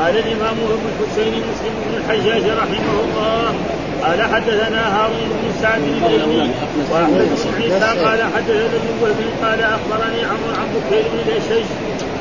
[0.00, 3.54] قال الإمام أبو الحسين مسلم بن الحجاج رحمه الله
[4.02, 6.50] قال حدثنا هارون بن سعد بن الايلي
[6.90, 11.66] وأحمد بن عيسى قال حدثنا ابن وهب قال أخبرني عمرو عن بكير بن الأشج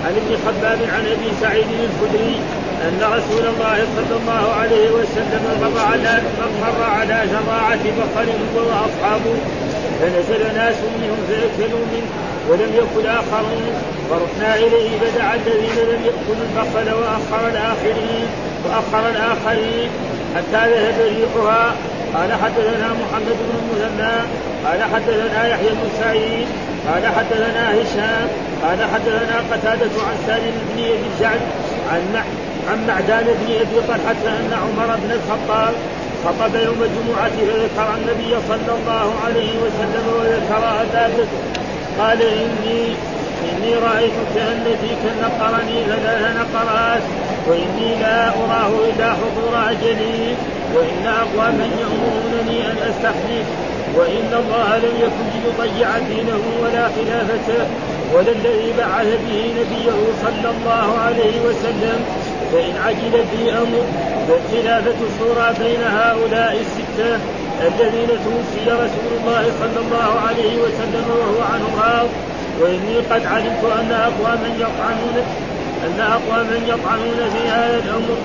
[0.05, 2.35] عن ابن خباب عن أبي سعيد الخدري
[2.87, 6.21] أن رسول الله صلى الله عليه وسلم مر على
[6.61, 9.35] مر على جراعه بقر هو وأصحابه
[9.99, 12.11] فنزل ناس منهم فأكلوا منه.
[12.49, 13.73] ولم يكن آخرون
[14.09, 18.27] فرحنا إليه فدعا الذين لم يأكلوا البقر وأخر الآخرين
[18.65, 19.89] وأخر الآخرين.
[20.35, 21.75] حتى ذهب ريحها.
[22.13, 24.15] قال حدثنا محمد بن المثنى
[24.65, 26.47] قال حدثنا يحيى بن سعيد
[26.87, 28.27] قال حدثنا هشام
[28.63, 31.41] قال حدثنا قتادة عن سالم بن أبي الجعد
[31.91, 32.23] عن
[32.69, 35.73] عن معدان بن أبي طلحة أن عمر بن الخطاب
[36.25, 41.25] خطب يوم الجمعة فذكر النبي صلى الله عليه وسلم وذكر أبا
[41.99, 42.95] قال إني
[43.49, 47.01] إني رأيت كأن فيك نقرني ثلاث نقرات
[47.47, 50.35] وإني لا أراه إلا حضور أجلي
[50.75, 53.47] وإن أقواما يأمرونني أن أستحلف
[53.95, 57.65] وإن الله لم يكن ليضيع دينه ولا خلافته
[58.13, 62.05] ولا الذي بعث به نبيه صلى الله عليه وسلم
[62.53, 63.83] فإن عجل في أمر
[64.27, 67.19] فالخلافة الشورى بين هؤلاء الستة.
[67.61, 72.09] الذين توفي رسول الله صلى الله عليه وسلم وهو عنه راض
[72.61, 75.17] وإني قد علمت أن أقواما يطعنون
[75.85, 78.17] أن أقواما يطعنون في هذا الأمر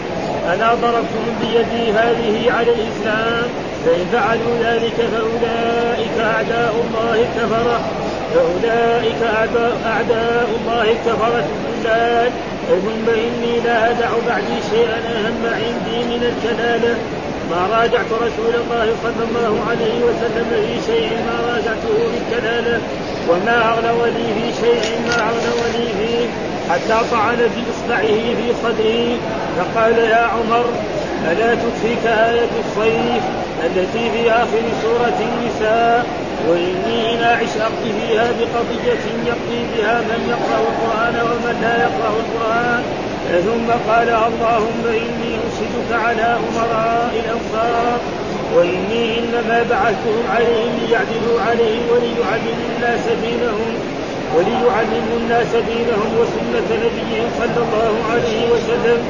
[0.54, 3.48] ألا ضربتهم بيدي هذه على الإسلام؟
[3.84, 7.80] فإن فعلوا ذلك فأولئك أعداء الله الكفرة
[8.34, 9.22] فأولئك
[9.86, 12.30] أعداء الله الكفرة الضلال
[12.68, 16.96] ثم إني لا أدع بعدي شيئا أهم عندي من الكلالة.
[17.50, 22.80] ما راجعت رسول الله صلى الله عليه وسلم في شيء ما راجعته بالكلالة
[23.28, 26.26] وما أغلو لي في شيء ما أغلو لي فيه.
[26.70, 29.18] حتى طعن بإصبعه في صدري
[29.56, 30.64] فقال يا عمر
[31.30, 33.22] ألا تكفيك آية الصيف
[33.64, 36.06] التي في آخر سورة النساء؟
[36.48, 42.82] وإني إن أعش أقضي فيها بقضية يقضي بها من يقرأ القرآن ومن لا يقرأ القرآن.
[43.28, 47.98] ثم قال اللهم إني أشهدك على أمراء الأنصار
[48.56, 53.72] وإني إنما بعثتهم عليهم ليعدلوا عليه وليعلموا الناس دينهم
[54.36, 59.00] وليعلموا الناس دينهم وسنة نبيهم صلى الله عليه وسلم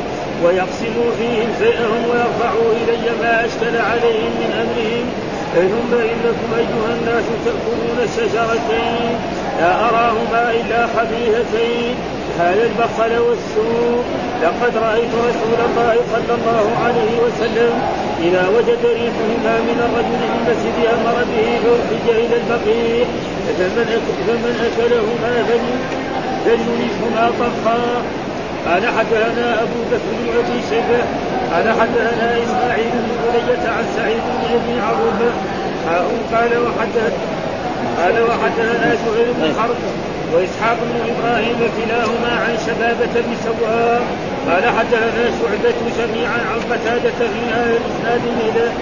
[0.45, 5.07] ويقسموا فيهم شيئهم ويرفعوا إلي ما أشكل عليهم من أمرهم.
[5.55, 9.13] ثم إنكم أيها الناس تأكلون الشجرتين
[9.61, 12.18] لا أراهما إلا خبيثتين.
[12.39, 14.05] هذا البخل والسوء.
[14.43, 17.73] لقد رأيت رسول الله صلى الله عليه وسلم
[18.27, 23.07] إذا وجد ريحهما من الرجل في المسجد أمر به فأخرج إلى البقيع.
[23.59, 23.89] فمن
[24.27, 25.33] فمن أكلهما
[26.45, 27.81] فليريحهما طبخا
[28.67, 31.03] قال حدثنا أبو بكر بن أبي شيبة.
[31.53, 35.31] قال حدثنا إسماعيل بن بنية عن سعيد بن أبي عروبة.
[36.33, 37.15] قال وحدث
[37.99, 39.77] قال وحدثنا سهيل بن حرب.
[40.33, 44.03] وإسحاق بن إبراهيم كلاهما عن شبابة بن سواء
[44.49, 48.73] قال حدثنا شعبة جميعا عن قتادة في هذا الاسناد مثله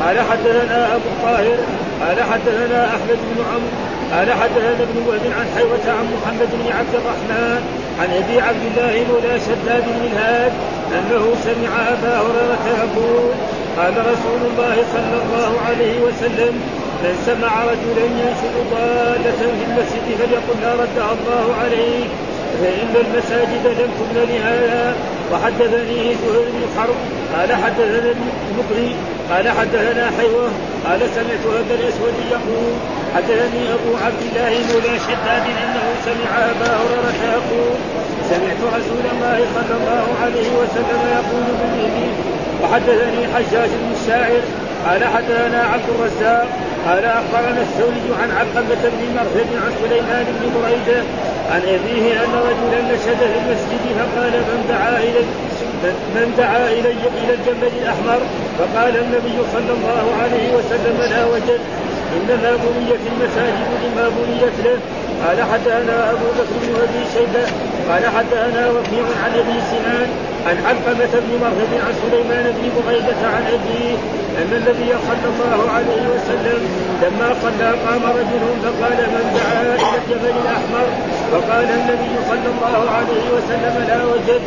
[0.00, 1.58] قال حدثنا أبو الطاهر
[2.00, 3.70] قال حدثنا أحمد بن عمرو
[4.12, 7.60] قال حدثنا ابن وهب عن حيوة عن محمد بن عبد الرحمن
[8.00, 10.52] عن أبي عبد الله مولى شداد بن الهاد
[10.92, 13.32] أنه سمع أبا هريرة يقول
[13.76, 16.60] قال رسول الله صلى الله عليه وسلم
[17.02, 22.04] من سمع رجلا ينشد ضالة في المسجد فليقل لا ردها الله عليه.
[22.60, 24.96] فإن المساجد لم تبن لهذا.
[25.32, 26.98] وحدثني زهير بن حرب.
[27.34, 28.14] قال حدثنا
[28.50, 28.96] المقري.
[29.30, 30.48] قال حدثنا حيوة.
[30.86, 32.72] قال سمعت أبا الأسود يقول
[33.14, 37.72] حدثني أبو عبد الله مولى شداد أنه سمع أبا هريرة يقول
[38.30, 42.12] سمعت رسول الله صلى الله عليه وسلم يقول بمثله.
[42.62, 44.42] وحدثني حجاج بن الشاعر
[44.86, 46.48] قال حدثنا عبد الرزاق.
[46.88, 51.02] قال أخبرنا الثوري عن علقمة بن مرثد عن سليمان بن بريدة
[51.52, 55.20] عن أبيه أن رجلا نشد في المسجد فقال من دعا إلى
[56.14, 56.90] من دعا إلي
[57.20, 58.20] إلى الجبل الأحمر؟
[58.58, 61.60] فقال النبي صلى الله عليه وسلم لا وجد
[62.16, 64.78] إنما بنيت المساجد لما بنيت له.
[65.26, 67.44] قال حدثنا أبو بكر بن ابي شيبة
[67.88, 70.08] قال حدثنا وكيع عن أبي سنان
[70.46, 73.94] عن علقمة بن مرهب عن سليمان بن بغيدة عن أبيه
[74.40, 76.60] أن النبي صلى الله عليه وسلم
[77.02, 80.86] لما صلى قام رجل فقال من دعا إلى الجبل الأحمر؟
[81.32, 84.42] فقال النبي صلى الله عليه وسلم لا وجد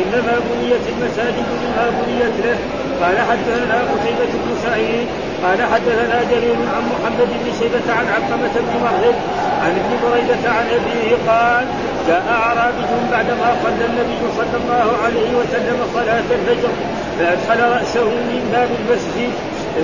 [0.00, 2.58] إنما بنيت المساجد لما بنيت له.
[3.02, 5.06] قال حدثنا قتيبة بن سعيد
[5.44, 9.14] قال حدثنا جرير عن محمد بن شيبة عن علقمة بن مرهب
[9.62, 11.66] عن ابن بريدة عن أبيه قال
[12.08, 16.72] جاء اعرابي بعدما صلى النبي صلى الله عليه وسلم صلاة الفجر
[17.18, 19.32] فأدخل رأسه من باب المسجد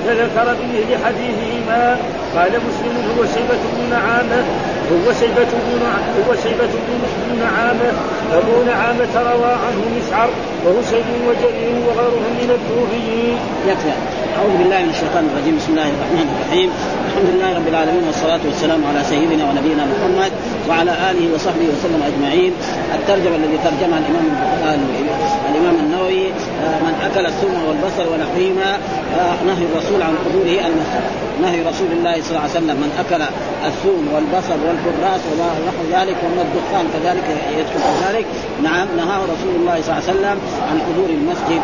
[0.05, 1.97] فذكر بمثل حديثهما
[2.35, 4.43] قال مسلم هو شيبة بن نعامة
[4.91, 5.81] هو شيبة بن
[6.27, 7.89] هو شيبة بن نعامة
[8.33, 10.29] أبو نعامة روى عنه مسعر
[10.65, 13.20] وهو شيب وجرير وغيرهم من الكوفيين.
[13.67, 13.91] يكفي
[14.37, 15.55] أعوذ بالله من الشيطان الرجيم.
[15.59, 16.69] بسم الله الرحمن الرحيم.
[17.07, 20.31] الحمد لله رب العالمين والصلاة والسلام على سيدنا ونبينا محمد
[20.69, 22.51] وعلى آله وصحبه وسلم أجمعين.
[22.97, 24.27] الترجمة الذي ترجمها الإمام
[25.51, 26.25] الإمام النووي
[26.63, 28.69] آه، من أكل الثوم والبصل ونحوهما
[29.19, 31.03] آه، نهي الرسول عن حضوره المسجد.
[31.41, 33.21] نهي رسول الله صلى الله عليه وسلم من أكل
[33.69, 37.27] الثوم والبصل والكراس ونحو ذلك ومن الدخان كذلك
[37.59, 38.25] يدخل ذلك.
[38.63, 40.37] نعم نهاه رسول الله صلى الله عليه وسلم
[40.69, 41.61] عن حضور المسجد.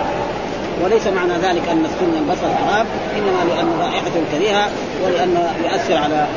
[0.83, 2.85] وليس معنى ذلك أن السن البصر حرام
[3.17, 4.67] إنما لأن رائحته كريهة
[5.03, 6.27] ولأن يؤثر على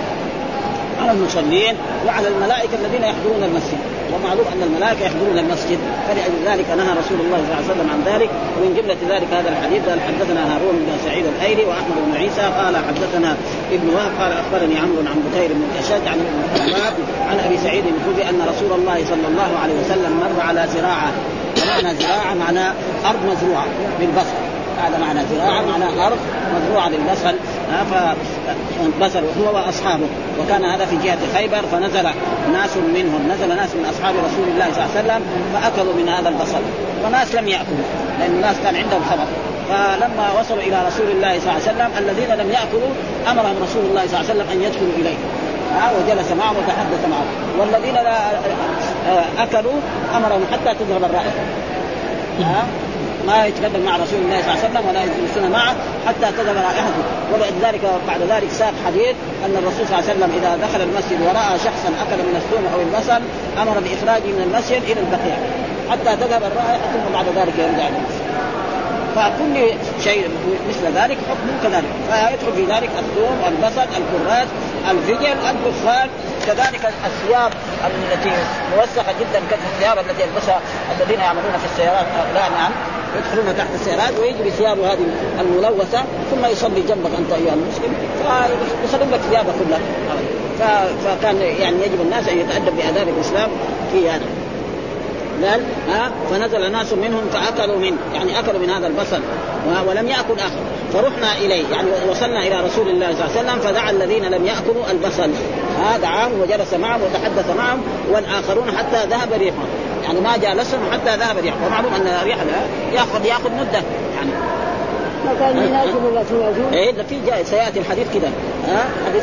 [1.01, 1.75] على المصلين
[2.07, 3.81] وعلى الملائكة الذين يحضرون المسجد.
[4.15, 5.79] ومعلوم أن الملائكة يحضرون المسجد
[6.09, 8.31] فلأجل ذلك نهى رسول الله صلى الله عليه وسلم عن ذلك.
[8.57, 12.75] ومن جملة ذلك هذا الحديث قال حدثنا هارون بن سعيد الأيلي وأحمد بن عيسى قال
[12.89, 13.37] حدثنا
[13.73, 18.25] ابن وهب قال أخبرني عمرو عن بكير بن الاشد عن ابن عن أبي سعيد الخدري
[18.31, 21.11] أن رسول الله صلى الله عليه وسلم مر على زراعة
[21.71, 22.73] معنى زراعه معناه
[23.07, 23.67] أرض مزروعة
[24.01, 24.37] بالبصر
[24.85, 26.19] هذا معنى زراعه معنى أرض
[26.55, 27.35] مزروعة بالبصل
[27.91, 30.07] فبصل هو وأصحابه.
[30.41, 32.09] وكان هذا في جهة خيبر فنزل
[32.53, 35.23] ناس منهم نزل ناس من أصحاب رسول الله صلى الله عليه وسلم
[35.53, 36.63] فأكلوا من هذا البصل
[37.05, 37.87] وناس لم يأكلوا
[38.19, 39.27] لأن الناس كان عندهم خبر.
[39.69, 42.91] فلما وصلوا إلى رسول الله صلى الله عليه وسلم الذين لم يأكلوا
[43.31, 45.17] أمرهم رسول الله صلى الله عليه وسلم أن يدخلوا إليه.
[45.97, 47.27] وجلس معهم وتحدث معهم.
[47.59, 48.19] والذين لا
[49.38, 49.81] أكلوا
[50.17, 51.43] أمرهم حتى تذهب الرائحة.
[52.41, 52.64] ها؟
[53.26, 55.75] ما يتقدم مع رسول الله صلى الله عليه وسلم ولا يجلسون معه
[56.06, 57.02] حتى تذهب رائحته.
[57.32, 59.14] ولذلك بعد ذلك ساق حديث
[59.44, 62.81] أن الرسول صلى الله عليه وسلم إذا دخل المسجد ورأى شخصا أكل من الثوم أو
[62.81, 63.23] البصل
[63.62, 65.37] أمر بإخراجه من المسجد إلى البقيع
[65.91, 67.88] حتى تذهب الرائحة ثم بعد ذلك يرجع
[69.17, 69.55] فكل
[70.05, 70.29] شيء
[70.69, 71.93] مثل ذلك حكم كذلك.
[72.11, 74.49] فيدخل في ذلك الثوم البصل الكراث
[74.91, 76.11] الفجل الدخان
[76.47, 77.53] كذلك الثياب
[77.87, 78.31] التي
[78.77, 80.61] موسخة جدا كالثياب التي يلبسها
[81.00, 82.73] الذين يعملون في السيارات لا نعم
[83.19, 85.06] يدخلون تحت السيارات ويجي بثيابه هذه
[85.41, 87.94] الملوثة ثم يصلي جنبك أنت أيها المسلم
[88.82, 89.81] فيخلون لك ثيابك كلها.
[91.05, 93.50] فكان يعني يجب الناس أن يتأدب بآداب الإسلام
[93.93, 94.25] في هذا.
[95.44, 99.21] قال ها فنزل ناس منهم فأكلوا منه يعني أكلوا من هذا البصل
[99.87, 100.80] ولم يأكل آخر.
[100.93, 104.91] فرحنا إليه يعني وصلنا إلى رسول الله صلى الله عليه وسلم فدعا الذين لم يأكلوا
[104.91, 105.31] البصل.
[105.79, 107.83] ها دعاهم وجلس معهم وتحدث معهم
[108.13, 109.67] والآخرون حتى ذهب ريحهم.
[110.05, 111.67] يعني ما جالسهم حتى ذهب ريحهم.
[111.67, 112.39] ومعلوم أن الريح
[112.93, 113.83] ياخذ يأخذ مدة
[114.17, 114.31] يعني.
[115.25, 118.31] ما كان يناجم ولا تناجم؟ إيه في جاء سيأتي الحديث كذا
[118.69, 119.23] ها؟ حديث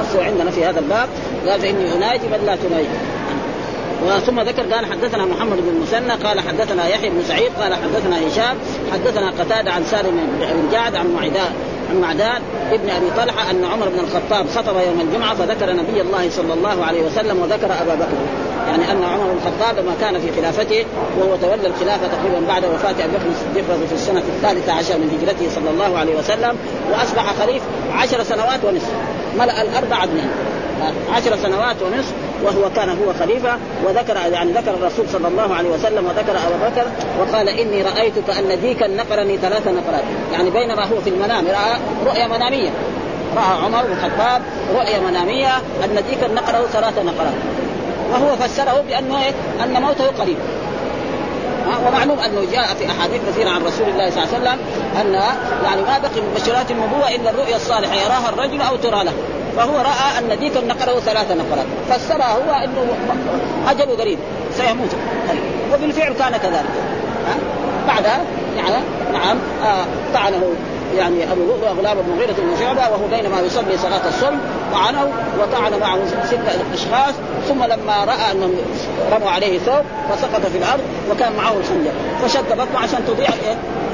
[0.00, 1.08] نصه عندنا في هذا الباب.
[1.48, 2.88] قال فإني أناجي بل لا تناجي.
[4.16, 8.56] وثم ذكر قال حدثنا محمد بن المثنى قال حدثنا يحيى بن سعيد قال حدثنا هشام
[8.92, 11.52] حدثنا قتادة عن سالم بن جعد عن معدان
[11.90, 12.42] عن معدان
[12.72, 16.84] ابن أبي طلحة أن عمر بن الخطاب خطب يوم الجمعة فذكر نبي الله صلى الله
[16.84, 18.16] عليه وسلم وذكر أبا بكر.
[18.68, 20.84] يعني أن عمر بن الخطاب لما كان في خلافته
[21.18, 25.54] وهو تولى الخلافة تقريبا بعد وفاة أبي بكر الصديق في السنة الثالثة عشر من هجرته
[25.54, 26.56] صلى الله عليه وسلم
[26.92, 28.92] وأصبح خليفه عشر سنوات ونصف
[29.38, 30.22] ملأ الأرض عدلا
[31.12, 32.12] عشر سنوات ونصف
[32.44, 36.86] وهو كان هو خليفة وذكر يعني ذكر الرسول صلى الله عليه وسلم وذكر ابا بكر
[37.20, 40.04] وقال إني رايت كان ديكا نقرني ثلاث نقرات.
[40.32, 42.70] يعني بينما هو في المنام رأى رؤيا منامية.
[43.36, 44.42] رأى عمر بن الخطاب
[44.74, 47.34] رؤيا منامية أن ديكا نقره ثلاث نقرات.
[48.12, 49.32] وهو فسره بأنه إيه؟
[49.64, 50.36] أن موته قريب.
[51.86, 54.58] ومعلوم أنه جاء في أحاديث كثيرة عن رسول الله صلى الله عليه وسلم
[55.00, 55.12] أن
[55.64, 59.12] يعني ما بقي من بشرات النبوة إلا الرؤيا الصالحة يراها الرجل أو ترى له.
[59.56, 62.86] فهو رأى أن ديك نقره ثلاث نقرات فسرها هو إنه
[63.68, 64.18] اجله قريب
[64.56, 64.90] سيموت.
[65.74, 66.64] وبالفعل كان كذلك.
[67.86, 68.20] بعدها
[68.56, 69.84] يعني نعم آه
[70.14, 70.42] طعنه
[70.96, 71.42] يعني أبو
[71.78, 74.36] غلام بن مغيرة بن شعبة وهو بينما يصلي صلاة الصبح
[74.72, 76.38] طعنه وطعن معه ست
[76.74, 77.14] أشخاص
[77.48, 78.54] ثم لما رأى أنهم
[79.12, 83.28] رموا عليه ثوب فسقط في الأرض وكان معه الخنجر فشد بطنه عشان تضيع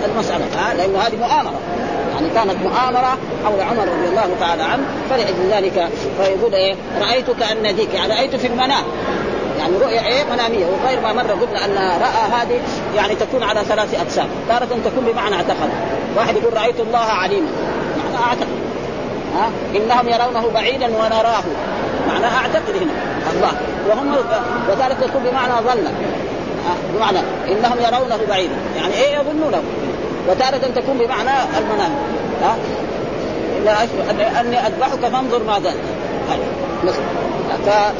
[0.05, 0.45] المسألة.
[0.59, 1.61] ها؟ لأنه هذه مؤامرة.
[2.23, 5.89] يعني كانت مؤامرة حول عمر رضي الله تعالى عنه فلأجل ذلك
[6.19, 7.65] فيقول إيه رأيت كأن
[7.95, 8.85] يعني رأيت في المنام.
[9.59, 10.67] يعني رؤيا إيه منامية.
[10.67, 12.61] وغير ما مره قلنا أن رأى هذه
[12.97, 15.71] يعني تكون على ثلاث أقسام، تارة تكون بمعنى اعتقد،
[16.17, 17.49] واحد يقول رأيت الله عليما
[18.13, 18.49] معنى أعتقد.
[19.37, 21.45] ها؟ إنهم يرونه بعيدا ونراه.
[22.09, 22.93] معنى أعتقد هنا.
[23.35, 23.53] الله.
[23.89, 24.17] وهم
[24.71, 25.89] وثالث تكون بمعنى ظل
[26.95, 28.55] بمعنى إنهم يرونه بعيدا.
[28.77, 29.63] يعني إيه يظنونه؟
[30.29, 31.93] وتارة تكون بمعنى المنام.
[32.43, 32.57] ها؟
[34.41, 35.75] أني أذبحك فانظر ماذا.
[36.85, 37.03] مثلا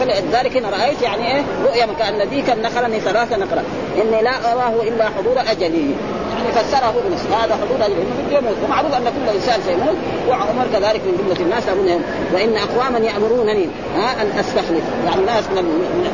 [0.01, 3.63] فلذلك هنا رأيت يعني إيه؟ رؤيا كان ديك النخلة ثلاثة نخلة.
[4.03, 5.91] إني لا أراه إلا حضور أجلي.
[6.37, 8.03] يعني فسره ابن هذا حضور أجلي.
[8.03, 9.97] إنه يموت ومعروف أن كل إنسان سيموت
[10.29, 12.03] وعمر كذلك من جملة الناس يقولون
[12.35, 14.85] وإن أقواما يأمرونني ها أن أستخلف.
[15.07, 15.65] يعني ناس من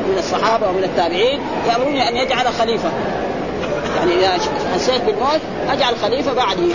[0.09, 1.39] من الصحابة ومن التابعين
[1.69, 2.89] يأمروني أن يجعل خليفة.
[3.99, 4.29] يعني إذا
[4.75, 5.39] حسيت بالموت
[5.69, 6.71] أجعل خليفة بعدي.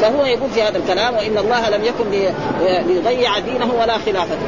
[0.00, 2.04] فهو يقول في هذا الكلام وإن الله لم يكن
[2.86, 4.46] ليضيع دينه ولا خلافته.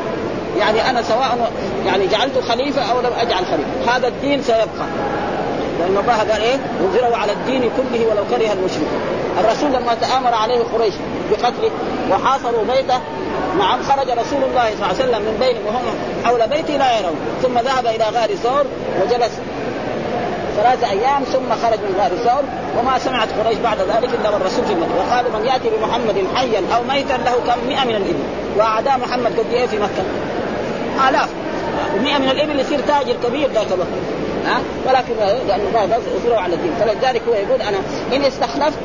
[0.58, 1.50] يعني أنا سواء
[1.86, 3.96] يعني جعلت خليفة أو لم أجعل خليفة.
[3.96, 4.86] هذا الدين سيبقى.
[5.80, 9.00] لأن الله قال إيه؟ يظهره على الدين كله ولو كره المشركون.
[9.40, 10.94] الرسول لما تآمر عليه قريش
[11.30, 11.70] بقتله
[12.10, 12.98] وحاصروا بيته
[13.58, 15.82] نعم خرج رسول الله صلى الله عليه وسلم من بينهم وهم
[16.24, 17.16] حول بيته لا يرون.
[17.42, 18.64] ثم ذهب إلى غار ثور
[19.02, 19.32] وجلس
[20.56, 22.42] ثلاثة أيام ثم خرج من ثور
[22.78, 24.98] وما سمعت قريش بعد ذلك إلا والرسول في المدينة.
[24.98, 28.22] وقالوا من يأتي بمحمد حيا أو ميتا له كم؟ مئة من الإبل.
[28.56, 30.04] وأعداء محمد قد في مكة.
[31.08, 31.28] آلاف.
[31.96, 33.88] ومئة من الإبل يصير تاجر كبير ذاك الوقت.
[34.46, 35.14] ها؟ ولكن
[35.48, 35.82] لأن الله
[36.16, 36.72] يظهره على الدين.
[36.80, 37.78] فلذلك هو يقول أنا
[38.16, 38.78] إن استخلفت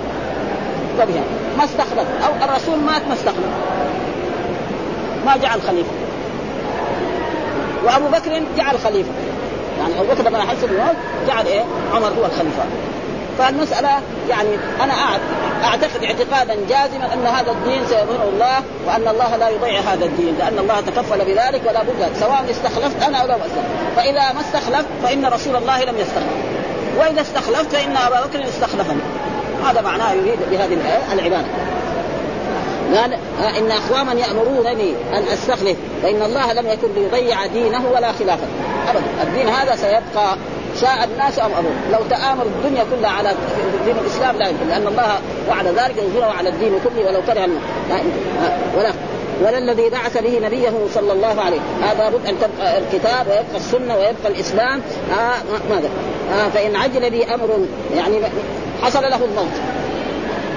[0.98, 1.24] فبها.
[1.58, 3.50] ما استخلف أو الرسول مات ما استخلف.
[5.26, 5.92] ما جعل خليفة.
[7.86, 9.10] وأبو بكر جعل خليفة.
[9.80, 10.96] يعني ابو بكر لما حس بالموت
[11.28, 12.64] جعل إيه؟ عمر هو الخليفة.
[13.40, 13.90] فالمسألة
[14.30, 14.50] يعني
[14.82, 14.94] أنا
[15.64, 20.60] أعتقد اعتقادا جازما أن هذا الدين سيظهره الله وأن الله لا يضيع هذا الدين لأن
[20.60, 23.96] الله تكفل بذلك ولا بد سواء استخلفت أنا أو لم أستخلف.
[23.96, 26.34] فإذا ما استخلفت فإن رسول الله لم يستخلف.
[26.98, 29.02] وإذا استخلفت فإن أبا بكر استخلفني
[29.66, 30.78] هذا معناه يريد بهذه
[31.14, 31.48] العبادة.
[32.96, 33.14] قال
[33.58, 38.48] إن اقواما يأمرونني أن أستخلف فإن الله لم يكن ليضيع دينه ولا خلافه.
[38.90, 39.04] ابدا.
[39.24, 40.36] الدين هذا سيبقى
[40.82, 43.34] شاء الناس أم ابوا لو تآمر الدنيا كلها على
[43.86, 45.20] دين الإسلام لا يمكن لأن الله
[45.50, 47.50] وعد ذلك يظهره على الدين كله ولو كره
[48.78, 48.94] ولا.
[49.42, 51.60] ولا الذي بعث به نبيه صلى الله عليه.
[51.82, 54.82] هذا بد أن تبقى الكتاب ويبقى السنة ويبقى الإسلام.
[55.12, 55.36] آه
[55.70, 55.90] ماذا؟
[56.34, 57.50] آه فإن عجل بي أمر
[57.96, 58.20] يعني
[58.84, 59.54] حصل له الموت.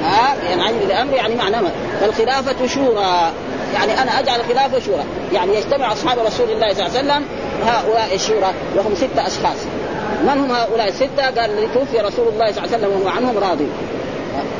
[0.02, 1.62] ها؟ يعني عجل بامر يعني معناه
[2.00, 3.32] فالخلافة شورى.
[3.75, 5.04] يعني أنا أجعل الخلافة شورى.
[5.32, 7.25] يعني يجتمع أصحاب رسول الله صلى الله عليه وسلم
[7.66, 9.56] هؤلاء الشورى وهم ستة أشخاص.
[10.23, 13.66] من هم هؤلاء الستة؟ قال توفي رسول الله صلى الله عليه وسلم وهو عنهم راضي.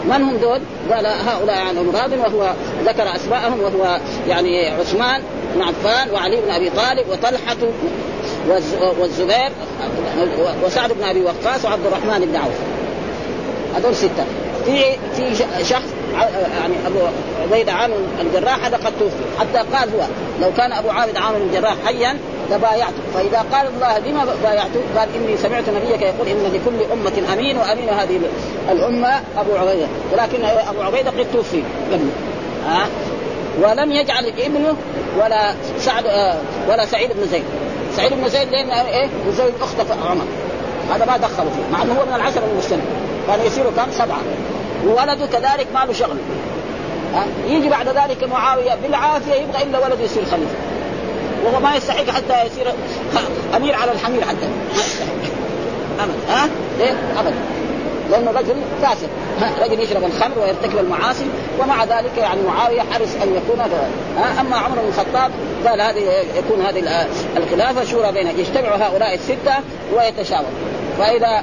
[0.05, 2.53] من هم دول؟ قال هؤلاء عنهم راض وهو
[2.85, 5.23] ذكر أسماءهم وهو يعني عثمان
[5.55, 7.57] بن عفان وعلي بن أبي طالب وطلحة
[9.01, 9.51] والزبير
[10.65, 12.55] وسعد بن أبي وقاص وعبد الرحمن بن عوف.
[13.77, 14.25] هذول ستة.
[14.65, 15.89] في في شخص
[16.61, 16.99] يعني أبو
[17.43, 19.25] عبيده عامر الجراح هذا قد توفي.
[19.41, 20.07] حتى قال هو
[20.41, 22.19] لو كان أبو عابد عامر الجراح حيا
[22.51, 23.03] لبايعته.
[23.15, 27.89] فإذا قال الله لما بايعته قال إني سمعت نبيك يقول إن لكل أمة أمين وأمين
[27.89, 28.21] هذه
[28.71, 29.87] الأمة أبو عبيدة.
[30.13, 31.63] ولكن أبو عبيدة قد توفي.
[32.67, 32.87] ها؟
[33.63, 34.77] ولم يجعل ابنه
[35.21, 36.05] ولا سعد
[36.69, 37.45] ولا سعيد بن زيد.
[37.97, 39.77] سعيد بن زيد لأن إيه؟ زوج اخت
[40.11, 40.25] عمر.
[40.95, 42.83] هذا ما دخلوا فيه مع إنه هو من العشره المجتمع
[43.27, 44.21] كان يصير كم؟ سبعة.
[44.87, 46.17] وولده كذلك ما له شغل.
[47.49, 50.55] يجي بعد ذلك معاوية بالعافية يبغى إلا ولده يصير خليفة.
[51.45, 52.73] وهو ما يستحق حتى يصير
[53.57, 54.49] أمير على الحمير حتى.
[56.01, 56.49] ابدا ها؟
[56.79, 57.35] ليه؟ ابدا
[58.11, 59.09] لأنه رجل فاسد.
[59.63, 61.27] رجل يشرب الخمر ويرتكب المعاصي
[61.61, 63.61] ومع ذلك يعني معاوية حرص أن يكون
[64.17, 65.31] ها؟ أما عمر بن الخطاب
[65.67, 69.55] قال هذه يكون هذه الخلافة شورى بين يجتمع هؤلاء الستة
[69.97, 70.47] ويتشاور.
[70.99, 71.43] فإذا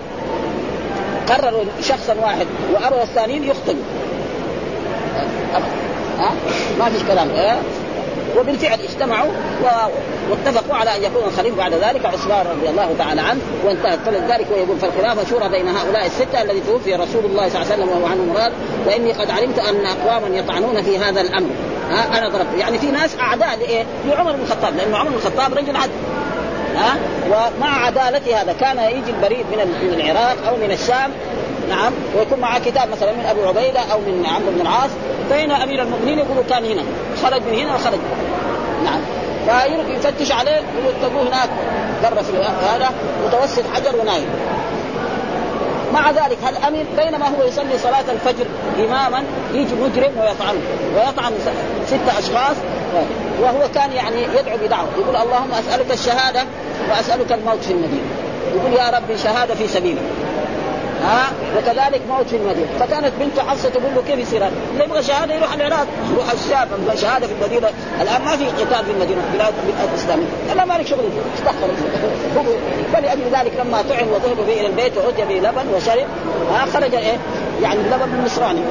[1.29, 3.83] قرروا شخصا واحد واروا الثانيين يقتلوا
[6.19, 6.33] ها؟
[6.79, 7.29] ما فيش كلام.
[7.29, 7.59] ها؟
[8.37, 9.31] وبالفعل اجتمعوا
[9.63, 9.65] و...
[10.29, 14.79] واتفقوا على أن يكون الخليفة بعد ذلك عثمان رضي الله تعالى عنه وانتهت فلذلك ويقول
[14.79, 18.33] فالخلافه شورى بين هؤلاء الستة الذي توفي رسول الله صلى الله عليه وسلم وهو عنه
[18.33, 18.51] مراد
[18.87, 21.49] وإني قد علمت أن اقواما يطعنون في هذا الأمر.
[21.91, 22.59] ها؟ أنا ضربت.
[22.59, 25.91] يعني في ناس أعداء لإيه؟ لعمر بن الخطاب لأنه عمر بن الخطاب رجل عدل.
[26.75, 26.97] ها؟
[27.29, 29.45] ومع عدالته هذا كان يجي البريد
[29.81, 31.11] من العراق أو من الشام
[31.69, 34.89] نعم ويكون معه كتاب مثلا من أبو عبيدة أو من عمرو بن العاص
[35.29, 36.83] فين أمير المؤمنين يقولوا كان هنا
[37.23, 37.99] خرج من هنا وخرج
[38.83, 39.01] نعم.
[40.01, 40.61] فيفتش عليه
[41.01, 41.49] يقول هناك
[42.03, 42.37] بر في
[42.73, 42.89] هذا
[43.25, 44.29] متوسط حجر ونايم.
[45.93, 48.45] مع ذلك هل امن بينما هو يصلي صلاة الفجر
[48.79, 50.61] إماما يجي مجرم ويطعنه
[50.95, 51.33] ويطعن
[51.87, 52.55] ستة أشخاص
[53.41, 56.43] وهو كان يعني يدعو بدعوة يقول اللهم أسألك الشهادة
[56.89, 58.07] وأسألك الموت في المدينة
[58.55, 60.01] يقول يا ربي شهادة في سبيلك.
[61.03, 62.67] ها؟ وكذلك موت في المدينة.
[62.79, 65.87] فكانت بنته حفصة تقول له كيف يصير هذا؟ اللي يبغى شهادة يروح العراق.
[66.13, 66.67] يروح الشام.
[66.83, 67.69] يبغى شهادة في المدينة.
[68.01, 70.25] الآن ما في قتال في المدينة بلاد بلاد اسلاميه
[70.55, 71.03] لا مالك شغل.
[71.37, 71.69] استغفر
[72.93, 76.07] فلاجل ذلك لما طعم وذهب به إلى البيت وعدي به لبن وشرب
[76.53, 77.17] ها خرج إيه؟
[77.61, 78.61] يعني اللبن النصراني.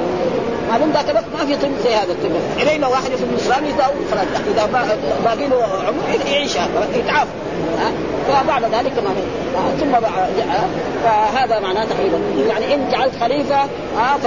[0.71, 2.31] ما دام ذاك الوقت ما في طب زي هذا الطب.
[2.63, 4.89] الين لو واحد في النصراني يداوم خلاص إذا
[5.25, 6.51] باقي له عمر يعيش
[6.95, 7.31] يتعافى.
[8.29, 9.15] فبعد ذلك ما
[9.81, 9.93] ثم
[11.05, 12.19] فهذا معناه تقريبا.
[12.49, 14.19] يعني إن جعلت خليفة آه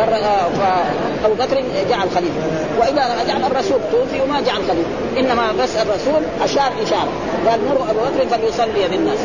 [0.00, 0.84] آه
[1.24, 2.40] أبو بكر جعل خليفة.
[2.78, 4.90] واذا جعل الرسول توفي وما جعل خليفة.
[5.18, 7.08] إنما بس الرسول أشار إشارة.
[7.48, 9.18] قال مروا أبو بكر فليصلي بالناس.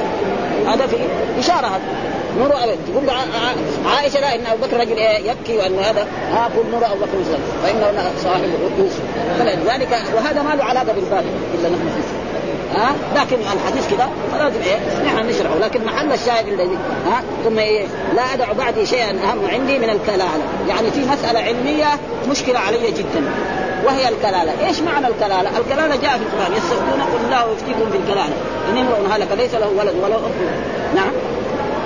[0.67, 0.98] هذا في
[1.39, 1.82] إشارة هذا
[2.39, 3.10] مروا ابدا تقول
[3.86, 4.98] عائشة لا إن أبو بكر رجل
[5.29, 6.08] يبكي وانه هذا.
[6.32, 7.38] ها قل مروا أبو بكر يصلي.
[7.63, 9.01] فإنه صاحب يوسف.
[9.39, 12.25] فلذلك وهذا ما له علاقة بالباب إلا نحن فيه
[12.75, 15.55] ها؟ لكن الحديث كذا فلازم إيه؟ نحن نشرحه.
[15.62, 16.77] لكن محل الشاهد الذي
[17.08, 20.41] ها؟ ثم إيه؟ لا أدع بعدي شيئا أهم عندي من الكلالة.
[20.67, 21.88] يعني في مسألة علمية
[22.29, 23.24] مشكلة علي جدا
[23.86, 26.53] وهي الكلالة، إيش معنى الكلالة؟ الكلالة جاء في القرآن.
[26.58, 28.36] يستفتون قل الله يفتيكم في الكلاله،
[28.70, 30.32] ان امرؤ هلك ليس له ولد ولا أخت.
[30.96, 31.12] نعم؟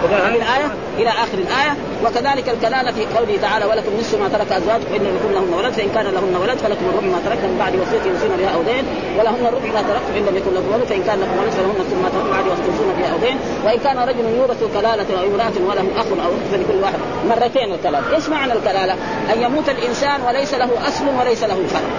[0.07, 1.73] هذه الآية إلى آخر الآية
[2.05, 5.89] وكذلك الكلالة في قوله تعالى ولكم نصف ما ترك أزواجكم إن لكم لهن ولد فإن
[5.89, 8.85] كان لهن ولد فلكم الربع ما تركتم من بعد وصية يوصون بها أو دين
[9.19, 12.01] ولهن الربع ما تركتم إن لم يكن لكم ولد فإن كان لكم ولد فلهن ثم
[12.03, 15.55] ما تركتم بعد وصية يوصون بها أو دين وإن كان رجل يورث كلالة أو امرأة
[15.69, 18.95] وله أخ أو أخت فلكل واحد مرتين الكلالة إيش معنى الكلالة؟
[19.33, 21.89] أن يموت الإنسان وليس له أصل وليس له فرع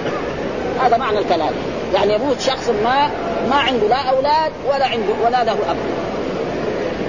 [0.85, 1.57] هذا معنى الكلالة.
[1.93, 3.09] يعني يموت شخص ما
[3.49, 5.77] ما عنده لا أولاد ولا عنده ولا له أب.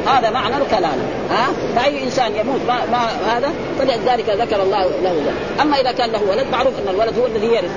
[0.07, 0.99] هذا معنى الكلام.
[1.31, 6.11] ها؟ فأي إنسان يموت ما, ما هذا؟ فلذلك ذكر الله له ذلك أما إذا كان
[6.11, 7.71] له ولد معروف أن الولد هو الذي يرث.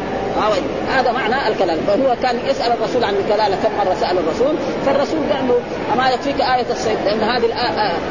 [0.89, 1.77] هذا معنى الكلام.
[1.88, 4.55] فهو كان يسأل الرسول عن الكلاله كم مرة سأل الرسول.
[4.86, 5.60] فالرسول قال له
[5.94, 7.46] أما يكفيك آية الصيد لأن هذه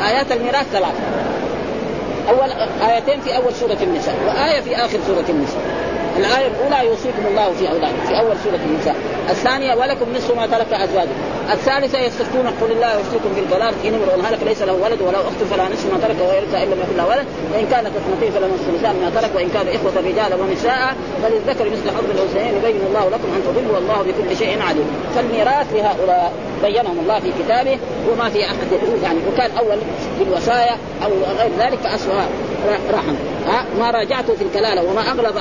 [0.09, 0.95] آيات الميراث ثلاث
[2.29, 2.51] اول
[2.91, 5.61] آيتين في أول سورة النساء وآية في آخر سورة النساء.
[6.17, 8.97] الآية الأولى يوصيكم الله في أولادكم في أول سورة النساء.
[9.31, 11.19] الثانية ولكم نصف ما ترك أزواجكم.
[11.53, 15.41] الثالثة يستفتون قل الله يفتيكم في الكلام إن امرؤ هلك ليس له ولد ولا أخت
[15.51, 18.69] فلا نصف ما ترك ويرث إن لم يكن له ولد وإن كانت اثنتين فلا نصف
[18.69, 23.29] الثلثان ما ترك وإن كانوا إخوة رجالا ونساء فللذكر مثل حظ الأنثيين يبين الله لكم
[23.37, 24.87] أن تضلوا والله بكل شيء عليم.
[25.17, 27.79] فالميراث لهؤلاء بينهم الله في كتابه
[28.11, 28.57] وما في أحد
[29.03, 29.79] يعني وكان أول
[30.19, 32.23] بالوصايا أو غير ذلك فأسوأ
[32.93, 33.15] رحم.
[33.47, 35.37] ها ما راجعت في الكلالة وما أغلظ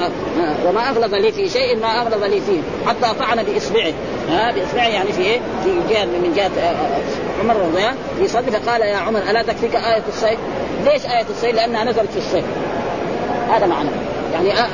[0.66, 3.94] وما أغلظ لي في شيء ما أغلظ لي فيه حتى طعن بإصبعه
[4.30, 8.28] ها بإصبعه يعني في إيه؟ في جهة من جهة آه، آه، عمر رضي الله في
[8.28, 10.38] صدره فقال يا عمر ألا تكفيك آية الصيد؟
[10.86, 12.44] ليش آية الصيد؟ لأنها نزلت في الصيد
[13.50, 13.90] هذا معنى
[14.34, 14.68] يعني آه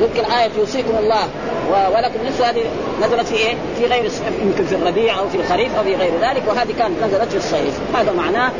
[0.00, 1.28] يمكن آية يوصيكم الله
[1.70, 2.62] ولكم نصف هذه
[3.02, 4.10] نزلت في إيه؟ في غير
[4.42, 7.80] يمكن في الربيع أو في الخريف أو في غير ذلك وهذه كانت نزلت في الصيف
[7.94, 8.52] هذا معناه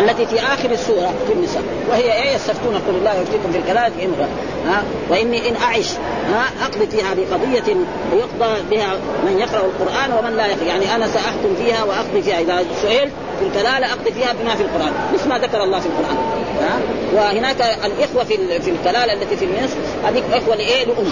[0.00, 4.28] التي في آخر السورة في النساء وهي إيه؟ يستفتون قل الله يفتيكم في الكلام امرأة
[4.66, 5.92] ها؟ وإني إن أعش
[6.32, 7.76] ها؟ أقضي فيها بقضيه
[8.12, 8.92] يقضى بها
[9.26, 10.64] من يقرأ القرآن ومن لا يقرأ.
[10.64, 12.40] يعني أنا ساحكم فيها وأقضي فيها.
[12.40, 14.92] إذا سئلت في الكلالة أقضي فيها بما في القرآن.
[15.14, 16.16] مثل ما ذكر الله في القرآن
[16.60, 16.78] ها؟
[17.14, 21.06] وهناك الإخوة في في الكلالة التي في النصف هذيك إخوة لإيه؟ لام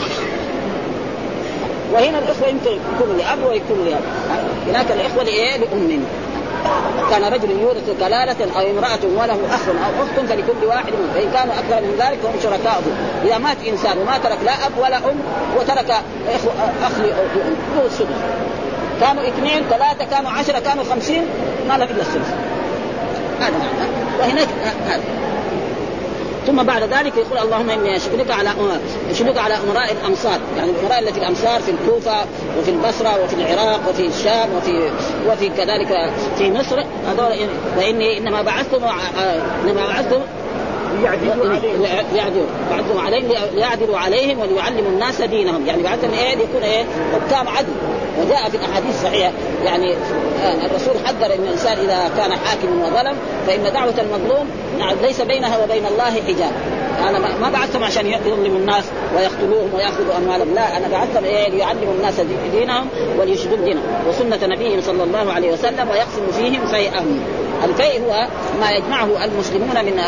[1.93, 4.03] وهنا الإخوة يمكن يكونوا لأب ويكونوا لأب
[4.69, 6.05] هناك الإخوة لإيه؟ لأم.
[7.11, 11.11] كان رجل يورث كلالة أو امرأة وله أخ أو أخت فلكل واحد منهم.
[11.15, 12.83] فإن كانوا أكثر من ذلك فهم شركاء.
[13.25, 15.21] إذا مات إنسان وما ترك لا أب ولا أم
[15.57, 15.91] وترك
[16.83, 18.19] أخ لأم هو السدس.
[19.01, 21.27] كانوا اثنين ثلاثة كانوا عشرة كانوا خمسين
[21.69, 22.31] ما لهم إلا السدس.
[23.41, 23.91] هذا معنى.
[24.21, 24.49] وهناك
[24.87, 25.03] هذا.
[26.49, 28.51] ثم بعد ذلك يقول اللهم إني اشكرك على
[29.11, 30.41] اشكرك على أمراء الأمصار.
[30.57, 32.17] يعني الامراء التي في الأمصار في الكوفة
[32.59, 34.91] وفي البصرة وفي العراق وفي الشام وفي
[35.29, 36.81] وفي كذلك في مصر.
[36.81, 38.85] هذول وإني إنما بعثتم
[39.65, 40.21] إنما بعثتم
[41.01, 41.83] ليعدلوا عليهم.
[42.13, 42.47] ليعدلوا.
[42.71, 45.67] بعثهم عليهم ليعدلوا عليهم وليعلموا الناس دينهم.
[45.67, 47.73] يعني بعثهم إيه؟ ليكون إيه؟ حكام عدل.
[48.19, 49.33] وجاء في الأحاديث الصحيحة
[49.65, 49.95] يعني
[50.45, 53.17] آه، الرسول حذر إن الإنسان إذا كان حاكما وظلم
[53.47, 56.53] فإن دعوة المظلوم نعم ليس بينها وبين الله حجاب.
[57.09, 58.85] أنا ما بعثتهم عشان يظلموا الناس
[59.17, 62.15] ويقتلوهم ويأخذوا اموالهم لا أنا بعثتهم إيه؟ ليعلموا الناس
[62.53, 63.85] دينهم وليشهدوا دينهم.
[64.09, 67.21] وسنة نبيهم صلى الله عليه وسلم ويقسم فيهم فيئهم.
[67.65, 68.27] الفيء هو
[68.61, 70.01] ما يجمعه المسلمون من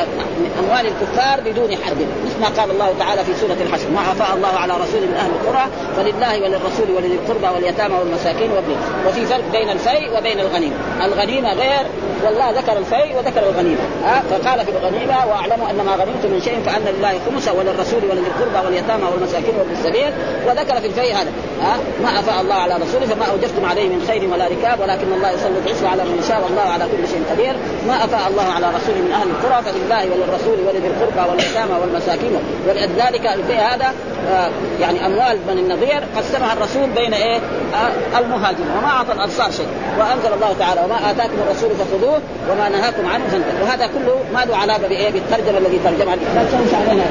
[0.58, 3.90] أموال الكفار بدون حد مثل ما قال الله تعالى في سورة الحشر.
[3.90, 5.64] ما افاء الله على رسول من أهل القرى
[5.96, 8.76] فلله وللرسول ولذي القربى واليتامى والمساكين وابن
[9.06, 10.76] وفي فرق بين الفيء وبين الغنيمة.
[11.04, 11.86] الغنيمة غير
[12.24, 13.80] والله ذكر الفيء وذكر الغنيمة.
[14.04, 18.26] ها؟ فقال في الغنيمة وأعلموا أن ما غنمتم من شيء فأن لله خمسه وللرسول ولذي
[18.26, 20.12] القربى واليتامى والمساكين وابن السبيل.
[20.46, 21.32] وذكر في الفيء هذا.
[21.62, 25.30] ها؟ ما افاء الله على رسوله فما أوجفتم عليه من خير ولا ركاب ولكن الله
[25.30, 27.54] يسلط عصر على من يشاء والله على كل شيء قدير.
[27.88, 32.32] ما افاء الله على رسول من أهل القرى فلله الرسول ولذي القربى واليتامى والمساكين.
[32.68, 33.94] ولذلك في هذا
[34.30, 37.36] آه، يعني أموال بني النضير قسمها الرسول بين إيه؟
[37.74, 38.70] آه، المهاجرين.
[38.78, 39.68] وما اعطى الانصار شيء.
[39.98, 43.62] وأنزل الله تعالى وما آتاكم الرسول فخذوه وما نهاكم عنه فانتهوا.
[43.62, 46.16] وهذا كله ما له علاقة بإيه؟ بالترجمة الذي ترجمها.
[46.16, 47.10] لا تشوش علينا يا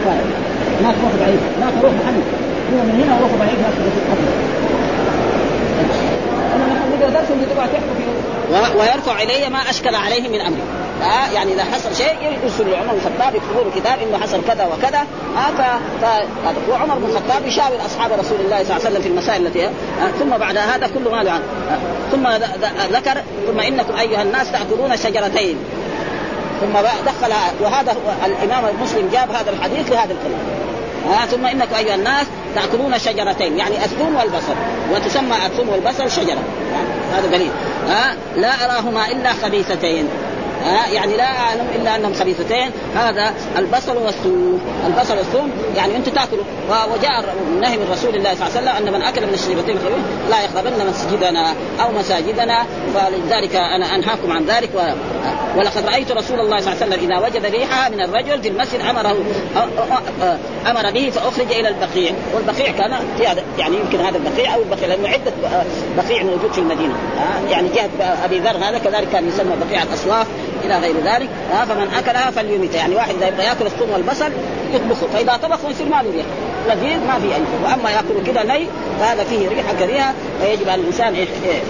[0.84, 1.39] ما تروح بعيد.
[1.62, 2.23] ما تروح محمد
[2.71, 3.60] من هنا وروح بعيد.
[3.60, 4.49] ما تروح
[8.75, 10.62] ويرفع إلي ما أشكل عليه من أمري.
[11.03, 14.65] آه يعني إذا حصل شيء يرسل لعمر بن الخطاب يكتبوا له كتاب إنه حصل كذا
[14.65, 14.99] وكذا.
[15.38, 15.62] آه ف...
[16.05, 16.05] ف...
[16.69, 19.71] وعمر بن الخطاب يشاور أصحاب رسول الله صلى الله عليه وسلم في المسائل التي آه
[20.19, 21.39] ثم بعد هذا كله ما له آه
[22.12, 22.27] ثم
[22.95, 25.57] ذكر ثم إنكم أيها الناس تأكلون شجرتين.
[26.62, 26.73] ثم
[27.05, 30.39] دخل وهذا الإمام المسلم جاب هذا الحديث لهذا الكلام.
[31.12, 34.55] آه ثم إنكم أيها الناس تأكلون شجرتين يعني الثوم والبصل.
[34.93, 36.43] وتسمى الثوم والبصل شجرة.
[36.73, 37.51] يعني هذا دليل.
[37.89, 40.07] آه لا أراهما إلا خبيثتين.
[40.65, 42.72] ها؟ يعني لا اعلم إلا أنهم خبيثتين.
[42.95, 44.62] هذا البصل والثوم.
[44.88, 46.43] البصل والثوم يعني أنتم تأكلوا.
[46.69, 50.06] وجاء النهي من رسول الله صلى الله عليه وسلم أن من أكل من الشجرتين الخبيث
[50.30, 52.65] لا يقربن مسجدنا أو مساجدنا.
[52.95, 54.69] فلذلك أنا أنهاكم عن ذلك.
[54.76, 54.80] و...
[55.58, 58.82] ولقد رأيت رسول الله صلى الله عليه وسلم إذا وجد ريحها من الرجل في المسجد
[58.82, 59.15] امره
[60.67, 62.12] أمر به فأخرج إلى البقيع.
[62.36, 65.32] والبقيع كان في هذا يعني يمكن هذا البقيع أو البقيع لأنه عدة
[65.98, 66.93] بقيع موجود في المدينة.
[67.50, 67.89] يعني جهة
[68.26, 70.28] أبي ذر هذا كذلك كان يسمى بقيع الاصواف
[70.65, 71.30] إلى غير ذلك
[71.69, 74.32] فمن أكلها فليمت يعني واحد إذا يبغى يأكل الثوم والبصل
[74.74, 75.08] يطبخه.
[75.08, 76.28] فإذا طبخه يصير ما له ريحه
[76.67, 77.41] لذيذ ما في أي.
[77.63, 78.67] وأما يأكل كذا ني
[79.00, 81.62] فهذا فيه ريحه كريهة ويجب على الإنسان إيه إيه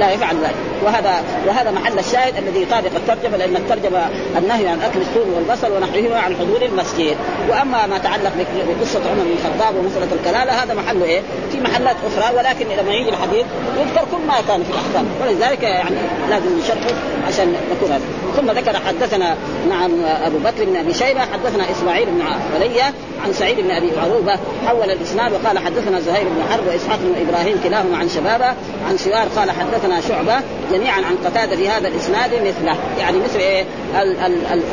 [0.00, 0.54] لا يفعل ذلك.
[0.84, 4.06] وهذا وهذا محل الشاهد الذي يطابق الترجمة لأن الترجمة
[4.38, 7.16] النهي عن أكل الثوم والبصل ونحوهما عن حضور المسجد.
[7.48, 8.32] وأما ما تعلق
[8.68, 11.20] بقصة عمر بن الخطاب ومسألة الكلالة هذا محله إيه؟
[11.52, 13.46] في محلات أخرى ولكن لما يجي الحديث
[13.80, 15.06] يذكر كل ما كان في الأحكام.
[15.22, 15.96] ولذلك يعني
[16.30, 16.94] لازم نشرحه
[17.28, 18.04] عشان نكون هذا
[18.36, 19.36] ثم ذكر حدثنا
[19.68, 22.22] نعم أبو بكر بن أبي شيبة حدثنا إسماعيل بن
[22.54, 22.92] عليا
[23.24, 27.60] عن سعيد بن أبي عروبة حول الإسناد وقال حدثنا زهير بن حرب وإسحاق بن إبراهيم
[27.64, 28.46] كلاهما عن شبابة
[28.88, 29.67] عن سوار قال حدثنا
[30.08, 30.40] شعبة
[30.72, 32.76] جميعا عن قتادة في هذا الإسناد مثله.
[32.98, 33.64] يعني مثل إيه؟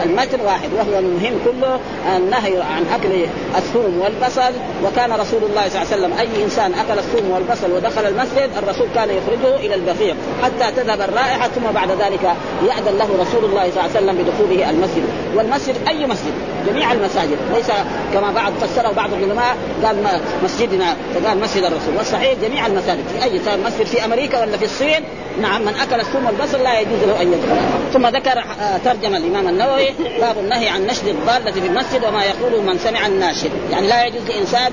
[0.04, 1.80] المتن واحد وهو المهم كله
[2.18, 3.26] النهي عن أكل
[3.58, 4.54] الثوم والبصل.
[4.86, 8.88] وكان رسول الله صلى الله عليه وسلم أي إنسان أكل الثوم والبصل ودخل المسجد الرسول
[8.96, 12.24] كان يخرجه إلى البقيع حتى تذهب الرائحة ثم بعد ذلك
[12.68, 15.04] يأذن له رسول الله صلى الله عليه وسلم بدخوله المسجد.
[15.36, 16.34] والمسجد أي مسجد؟
[16.68, 17.72] جميع المساجد ليس
[18.14, 19.98] كما بعض فسره بعض العلماء قال
[20.44, 21.98] مسجدنا فقال مسجد الرسول.
[21.98, 25.04] والصحيح جميع المساجد في أي مسجد في أمريكا ولا في الصين
[25.42, 27.56] نعم من أكل الثوم والبصل لا يجوز له أن يدخل.
[27.94, 32.62] ثم ذكر آه، ترجم الإمام النووي باب النهي عن نشد الضالة في المسجد وما يقوله
[32.62, 34.72] من سمع الناشد يعني لا يجوز لإنسان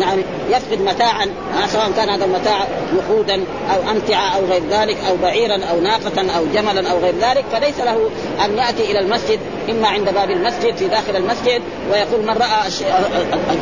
[0.00, 3.44] يعني يفقد متاعا آه، سواء كان هذا المتاع نقودا
[3.74, 7.80] أو أمتعة أو غير ذلك أو بعيرا أو ناقة أو جملا أو غير ذلك فليس
[7.80, 8.10] له
[8.44, 9.38] أن يأتي إلى المسجد
[9.70, 12.68] اما عند باب المسجد في داخل المسجد ويقول من راى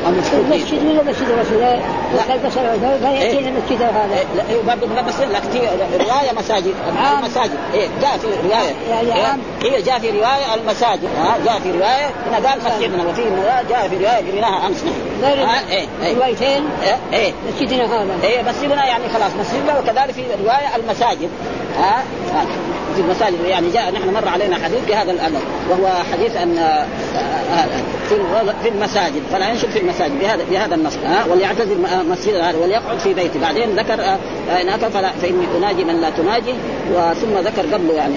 [0.09, 5.59] المفقود المسجد ولا مسجد رسول الله لا ياتي إلى المسجد هذا لا برضه لكن في
[6.05, 6.75] روايه مساجد
[7.19, 12.11] المساجد إيه جاء في روايه يعني هي جاء في روايه المساجد ها جاء في روايه
[12.27, 13.23] هنا قال مسجدنا وفي
[13.71, 14.85] جاء في روايه قريناها امس
[15.23, 16.65] نحن إيه روايتين
[17.13, 21.31] إيه مسجدنا هذا إيه مسجدنا يعني خلاص مسجدنا وكذلك في روايه المساجد
[21.79, 22.03] ها
[22.95, 26.87] في المساجد يعني جاء نحن مر علينا حديث بهذا الامر وهو حديث ان
[28.09, 28.15] في
[28.63, 31.77] في المساجد فلا ينشد في المساجد بهذا بهذا النص ها وليعتزل
[32.11, 33.95] مسجد هذا وليقعد في بيته بعدين ذكر
[34.61, 36.55] ان اكل فلا فاني اناجي من لا تناجي
[36.95, 38.15] وثم ذكر قبله يعني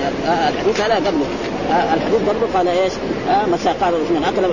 [0.54, 1.26] الحديث هذا قبله
[1.70, 2.94] الحديث برضه قال إيش؟
[3.30, 4.48] آه مساء قال من اكل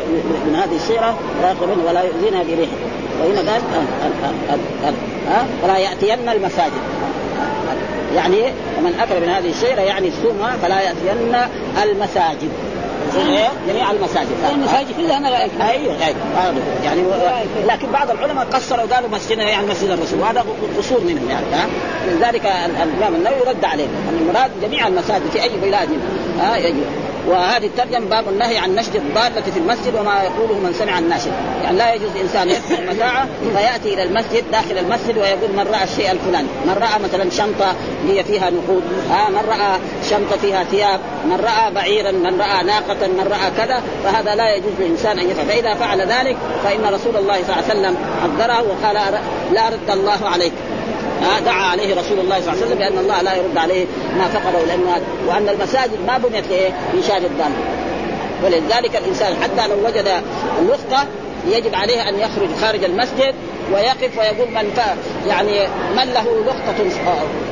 [0.46, 2.72] من هذه الشيره لا يقربن ولا يؤذينا بريحه
[3.20, 3.62] وهنا قال
[5.28, 6.72] آه ولا ياتين المساجد
[8.16, 11.36] يعني ومن أكل من هذه الشيرة يعني الثوم فلا يأتين
[11.82, 12.50] المساجد.
[13.68, 14.28] جميع المساجد.
[14.52, 16.16] المساجد كلها ملائكه أيوه أيوه
[16.84, 17.02] يعني
[17.66, 20.20] لكن بعض العلماء قصروا وقالوا مسجدنا يعني مسجد الرسول.
[20.20, 20.44] وهذا
[20.78, 21.66] قصور منهم يعني ها؟
[22.06, 23.84] لذلك الإمام النووي رد عليه.
[23.84, 25.88] أن المراد جميع المساجد في أي بلاد.
[26.40, 26.84] ها؟ يجب
[27.26, 31.78] وهذه الترجمة باب النهي عن نشد الضالة في المسجد وما يقوله من سمع الناشد يعني
[31.78, 36.48] لا يجوز انسان يدخل متاعه فيأتي إلى المسجد داخل المسجد ويقول من رأى الشيء الفلاني؟
[36.66, 37.74] من رأى مثلا شنطة
[38.08, 39.78] هي فيها نقود؟ آه من رأى
[40.10, 44.72] شنطة فيها ثياب؟ من رأى بعيرا؟ من رأى ناقة؟ من رأى كذا؟ فهذا لا يجوز
[44.78, 45.46] للإنسان أن يفعل.
[45.46, 48.96] فإذا فعل ذلك فإن رسول الله صلى الله عليه وسلم حذره وقال
[49.52, 50.52] لا رد الله عليك
[51.44, 53.86] دعا عليه رسول الله صلى الله عليه وسلم بأن الله لا يرد عليه
[54.18, 57.52] ما فقده لأنه وأن المساجد ما بنيت لإيه؟ لشان الضال
[58.44, 60.08] ولذلك الإنسان حتى لو وجد
[60.60, 61.06] اللقطه
[61.48, 63.34] يجب عليه أن يخرج خارج المسجد
[63.72, 64.78] ويقف ويقول من
[65.28, 66.84] يعني من له لقطة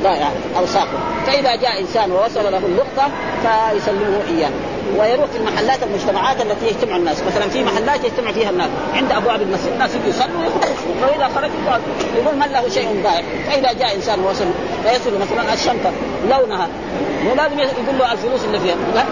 [0.03, 3.11] ضائعة أو ساقط فإذا جاء إنسان ووصل له اللقطة
[3.43, 4.51] فيسلمه إياه.
[4.97, 7.23] ويروح في المحلات المجتمعات التي يجتمع الناس.
[7.27, 8.69] مثلا في محلات يجتمع فيها الناس.
[8.93, 10.75] عند ابواب المسجد الناس يجوا يصلوا ويخرجوا.
[11.01, 11.49] وإذا خرج
[12.15, 14.45] يقول من له شيء ضائع فإذا جاء إنسان وصل
[14.83, 15.91] فيصل مثلا الشنطة
[16.29, 16.67] لونها.
[17.23, 18.75] مو لازم يقول له الفلوس اللي فيها.
[18.95, 19.03] لا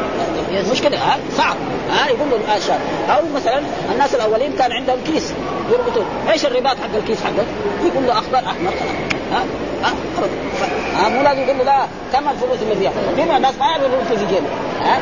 [0.72, 1.56] مش كده ها صعب.
[1.92, 2.82] ها يقول له الأشياء.
[3.10, 3.62] أو مثلا
[3.94, 5.34] الناس الأولين كان عندهم كيس.
[5.72, 6.06] يربطون.
[6.32, 7.46] إيش الرباط حق الكيس حقه؟
[7.86, 8.72] يقول له اخضر أحمر.
[8.72, 13.88] ها ها؟ مو لازم يقول له لا كم الفلوس اللي فيها؟ بما الناس ما يعرفوا
[14.02, 14.48] الفلوس في جيبه
[14.82, 15.00] ها؟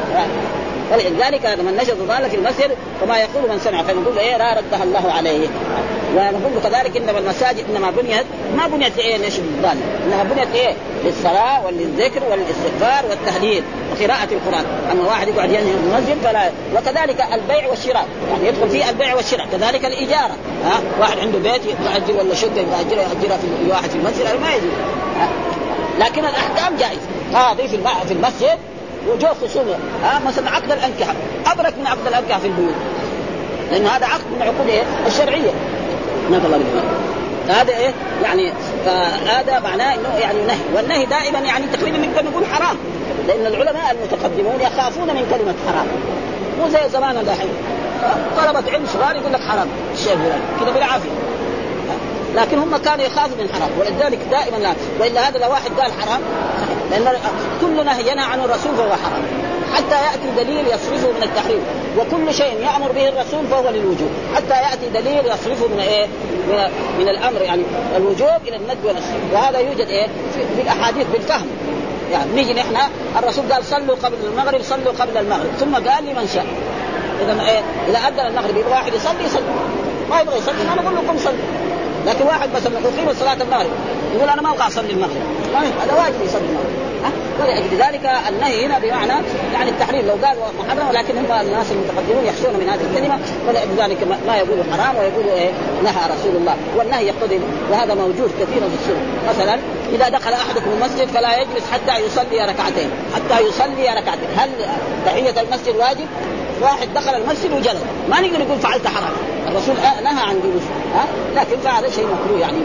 [0.92, 5.12] ولذلك من نشط ضاله في المسجد فما يقول من سمع فنقول إيه لا ردها الله
[5.12, 5.48] عليه.
[6.16, 8.26] ونقول كذلك إنما المساجد إنما بنيت
[8.58, 10.74] ما بنيت إيه ليش الضال إنها بنيت إيه
[11.06, 18.06] للصلاة وللذكر وللاستغفار والتهليل وقراءة القرآن، أما واحد يقعد ينهي المسجد فلا وكذلك البيع والشراء،
[18.32, 23.02] يعني يدخل فيه البيع والشراء، كذلك الإجارة، ها؟ واحد عنده بيت يأجر ولا شقة يأجرها
[23.02, 24.72] يأجرها في واحد في المسجد هذا ما يجوز.
[26.00, 27.02] لكن الأحكام جائزة،
[27.34, 27.78] قاضي في
[28.08, 28.58] في المسجد
[29.08, 29.76] وجوه خصومه.
[30.04, 31.14] ها؟ مثلا عقد الأنكحة،
[31.46, 32.76] أبرك من عقد الأنكحة في البيوت.
[33.72, 35.52] لأن هذا عقد من العقود إيه؟ الشرعية.
[36.32, 36.62] نفى الله
[37.50, 37.92] هذا إيه؟
[38.24, 38.54] يعني
[38.86, 40.58] فهذا معناه إنه يعني نهي.
[40.76, 42.78] والنهي دائما يعني تقريبا نقدر نقول حرام.
[43.32, 45.88] لأن العلماء المتقدمون يخافون من كلمة حرام.
[46.60, 47.54] مو زي زمان دحين
[48.38, 49.68] طلبة علم صغار يقول لك حرام.
[49.92, 51.10] الفلاني كذا بالعافيه
[52.36, 53.70] لكن هم كانوا يخافوا من حرام.
[53.80, 54.74] ولذلك دائما لا.
[55.00, 56.22] وإلا هذا لو واحد قال حرام
[56.92, 57.18] لأن
[57.62, 59.24] كل نهي ينهى عنه الرسول فهو حرام.
[59.76, 61.62] حتى يأتي دليل يصرفه من التحريم.
[61.98, 64.10] وكل شيء يأمر به الرسول فهو للوجوب.
[64.36, 66.06] حتى يأتي دليل يصرفه من إيه؟
[66.48, 67.64] من, من الأمر يعني
[67.98, 70.08] الوجوب إلى الند والنسخ وهذا يوجد إيه؟
[70.56, 71.48] في الأحاديث بالفهم.
[72.12, 72.78] يعني نيجي نحن
[73.20, 75.52] الرسول قال صلوا قبل المغرب صلوا قبل المغرب.
[75.60, 76.46] ثم قال لمن شاء.
[77.22, 79.44] إذا إيه إذا اذن المغرب يبغى واحد يصلي يصلي.
[80.10, 81.44] ما يبغى يصلي ما نقول لكم صلي.
[82.06, 83.72] لكن واحد مثلا يقيم صلاة المغرب؟
[84.16, 85.24] يقول أنا ما أبغى أصلي المغرب.
[85.56, 86.91] هذا واجب يصلي المغرب.
[87.42, 89.14] ولأجل ذلك النهي هنا بمعنى
[89.54, 90.08] يعني التحريم.
[90.08, 94.64] لو قال محرم ولكن هم الناس المتقدمون يخشون من هذه الكلمة ولأجل ذلك ما يقول
[94.74, 95.50] حرام ويقول إيه
[95.84, 96.56] نهى رسول الله.
[96.78, 97.40] والنهي يقتضي
[97.72, 99.02] وهذا موجود كثيرا في السنة.
[99.30, 99.60] مثلا
[99.94, 102.90] إذا دخل أحدكم المسجد فلا يجلس حتى يصلي ركعتين.
[103.16, 104.30] حتى يصلي ركعتين.
[104.38, 104.50] هل
[105.06, 106.08] تحية المسجد واجب؟
[106.62, 107.82] واحد دخل المسجد وجلس.
[108.10, 109.14] ما نقدر نقول فعلت حرام.
[109.48, 110.64] الرسول نهى عن جلوس.
[110.96, 112.58] ها؟ لكن فعل شيء مكروه يعني.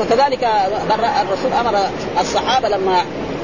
[0.00, 0.48] وكذلك
[1.22, 1.78] الرسول أمر
[2.20, 3.02] الصحابة لما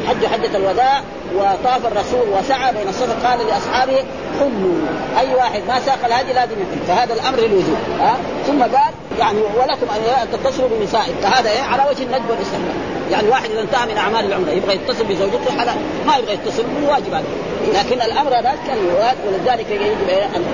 [0.09, 1.01] حج حجة الوداع
[1.37, 4.05] وطاف الرسول وسعى بين الصفا قال لأصحابه
[4.39, 4.81] حلوا.
[5.21, 9.87] أي واحد ما ساق الهدي لازم يحل فهذا الأمر للوجوب ها؟ ثم قال يعني ولكم
[9.97, 11.21] أن تتصلوا بنسائكم.
[11.23, 12.75] فهذا إيه؟ على وجه الندب والاستحباب.
[13.11, 15.77] يعني واحد إذا انتهى من أعمال العمرة يبغى يتصل بزوجته حلال.
[16.07, 17.25] ما يبغى يتصل مو واجب هذا
[17.69, 18.79] لكن الأمر هذا كان
[19.27, 20.45] ولذلك يجب أن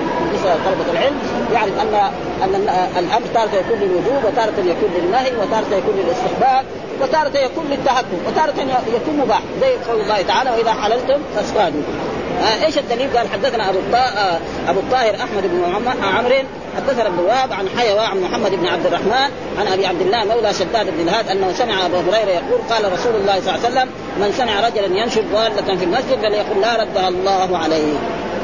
[0.43, 1.15] طلبة العلم
[1.53, 2.11] يعرف أن
[2.43, 2.55] أن
[2.99, 6.65] الأمر تارة يكون للوجوب وتارة يكون للنهي وتارة يكون للاستحباب.
[7.01, 8.53] وتارة يكون للتهكم وتارة
[8.95, 11.81] يكون مباح زي قول الله تعالى وإذا حللتم فاصطادوا
[12.41, 15.63] آه إيش الدليل؟ قال حدثنا أبو آه أبو الطاهر أحمد بن
[16.03, 16.35] عمرو
[16.77, 20.53] حدثنا ابن وهب عن حيوى عن محمد بن عبد الرحمن عن أبي عبد الله مولى
[20.53, 23.89] شداد بن الهاد أنه سمع أبو هريرة يقول قال رسول الله صلى الله عليه وسلم
[24.19, 27.93] من سمع رجلا ينشر ضالة في المسجد فليقل لا ردها الله عليه.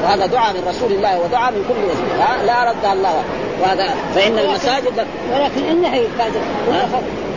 [0.04, 2.46] وهذا دعاء من رسول الله ودعاء من كل وجه.
[2.46, 3.24] لا ردها الله.
[3.62, 6.32] وهذا فإن المساجد ولكن النهي بعد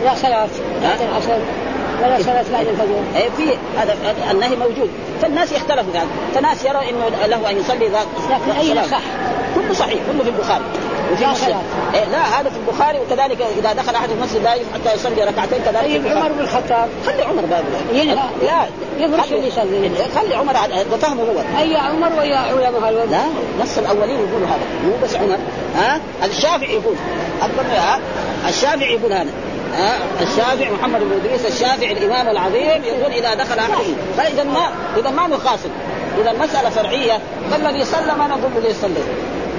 [0.05, 0.47] لا صلاة
[0.83, 1.39] بعد العصر
[2.03, 3.01] ولا صلاة بعد الفجر.
[3.15, 3.95] اي في هذا
[4.31, 4.89] النهي موجود،
[5.21, 9.01] فالناس يختلفوا في هذا، فناس يروا إنه له أن يصلي ذات لكن أي صح
[9.55, 10.63] كله صحيح كله في البخاري.
[11.13, 11.61] وفي مسلم.
[11.93, 15.81] إيه لا هذا في البخاري وكذلك إذا دخل أحد المسجد لا حتى يصلي ركعتين كذلك
[15.81, 16.89] طيب عمر بن الخطاب.
[17.05, 17.63] خلي عمر باب
[18.41, 18.65] لا.
[18.99, 19.91] يفرش يصلي.
[20.15, 20.53] خلي عمر
[20.91, 21.59] ده فهمه هو.
[21.59, 23.21] أي عمر ويا علماء الوقت لا
[23.61, 24.65] نص الأولين يقولوا هذا.
[24.85, 25.37] مو بس عمر.
[25.77, 26.95] ها؟ الشافعي يقول.
[28.47, 29.31] الشافعي يقول هذا.
[30.21, 35.27] الشافعي محمد بن إدريس الشافعي الإمام العظيم يقول إذا دخل أحد فإذا ما إذا ما
[35.27, 35.69] نخاصم
[36.21, 37.19] إذا المساله فرعية
[37.51, 39.03] فالذي صلى ما نقول له يصلي.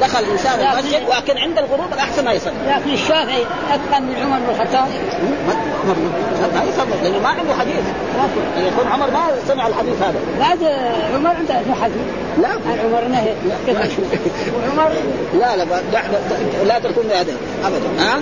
[0.01, 2.53] دخل انسان المسجد ولكن عند الغروب الأحسن ما يصلي.
[2.69, 4.89] لكن الشافعي أتقن من عمر بن الخطاب.
[6.55, 7.85] ما يصلي لأنه ما عنده حديث.
[8.57, 10.19] يكون عمر ما سمع الحديث هذا.
[10.41, 10.59] بعد
[11.15, 12.03] عمر عنده حديث؟
[12.43, 12.49] لا.
[12.85, 13.33] عمر نهي.
[14.55, 14.93] وعمر
[15.35, 15.65] لا لا
[16.65, 17.33] لا تكون بهذا
[17.65, 17.89] ابدا.
[17.99, 18.21] ها؟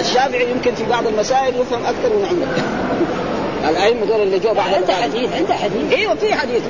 [0.00, 2.46] الشافعي يمكن في بعض المسائل يفهم أكثر من عمر.
[3.70, 5.92] الأئمة دول اللي جو بعد عنده حديث عنده حديث.
[5.92, 6.62] إيوه في حديث.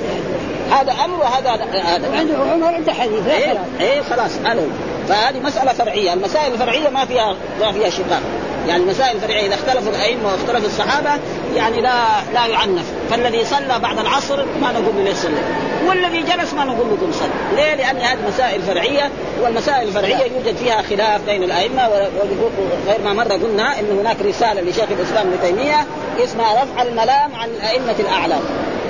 [0.70, 2.18] هذا أمر وهذا هذا.
[2.18, 4.62] عنده عمر عنده حديث إيه, إيه خلاص أنا
[5.08, 8.20] فهذه مسألة فرعية، المسائل الفرعية ما فيها ما فيها شقاق،
[8.68, 11.10] يعني المسائل الفرعية إذا اختلفوا الأئمة واختلف الصحابة
[11.56, 12.04] يعني لا
[12.34, 15.40] لا يعنف، فالذي صلى بعد العصر ما نقول له ليش صلى،
[15.86, 19.10] والذي جلس ما نقول له قم صل، ليه؟ لأن هذه مسائل فرعية
[19.42, 24.86] والمسائل الفرعية يوجد فيها خلاف بين الأئمة وغير ما مره قلنا إن هناك رسالة لشيخ
[24.90, 25.86] الإسلام ابن تيمية
[26.24, 28.40] اسمها رفع الملام عن الأئمة الاعلام،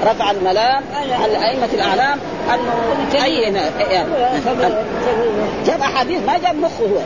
[0.06, 2.18] رفع الملام عن الأئمة الأعلام
[2.54, 3.61] أنه اي يعني
[5.66, 6.98] جاب أحاديث ما جاب مخه هو.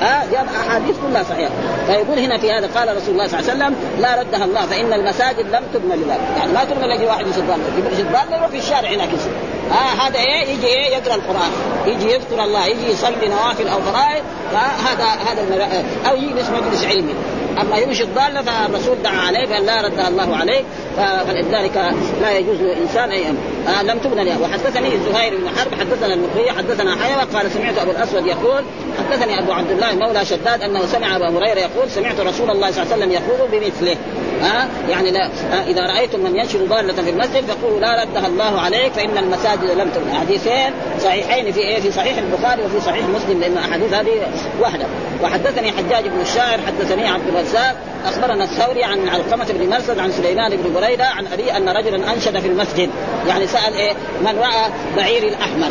[0.00, 1.50] ها جاب أحاديث كلها صحيحة.
[1.86, 4.92] فيقول هنا في هذا قال رسول الله صلى الله عليه وسلم لا ردها الله فإن
[4.92, 7.58] المساجد لم تبنى لذلك يعني ما تبنى لاجل واحد يصير ضال
[7.92, 9.32] يصير ضال يروح في الشارع هناك يصير.
[9.70, 11.50] ها هذا إيه؟ يجي إيه؟ يقرأ القرآن.
[11.86, 14.22] يجي يذكر الله يجي يصلي نوافل أو فرائض.
[14.52, 17.14] فهذا هذا أو يجلس مجلس علمي.
[17.60, 20.62] أما يمشي الضاله فالرسول دعا عليه فان لا ردها الله عليه
[20.96, 26.14] فلذلك لا يجوز للإنسان اي أمر آه لم تبنى له وحدثني زهير بن حرب حدثنا
[26.14, 28.64] المقري حدثنا حيوة قال سمعت أبو الأسود يقول
[28.98, 32.82] حدثني أبو عبد الله مولى شداد أنه سمع أبا هريرة يقول سمعت رسول الله صلى
[32.82, 33.96] الله عليه وسلم يقول بمثله.
[34.40, 35.26] ها؟ آه يعني لا.
[35.26, 39.64] آه إذا رأيتم من ينشر ضالة في المسجد فقولوا لا ردها الله عليك فإن المساجد
[39.64, 40.18] لم تبنى.
[40.18, 40.72] حديثين
[41.04, 44.26] صحيحين في إيه؟ في صحيح البخاري وفي صحيح مسلم لأن احاديث هذه
[44.60, 44.84] واحدة
[45.22, 47.76] وحدثني حجاج بن الشاعر حدثني عبد الرزاق
[48.06, 52.38] أخبرنا الثوري عن علقمة بن مرسد عن سليمان بن بريدة عن أبي أن رجلا أنشد
[52.38, 52.90] في المسجد.
[53.28, 55.68] يعني سأل إيه؟ من رأى بعير الأحمر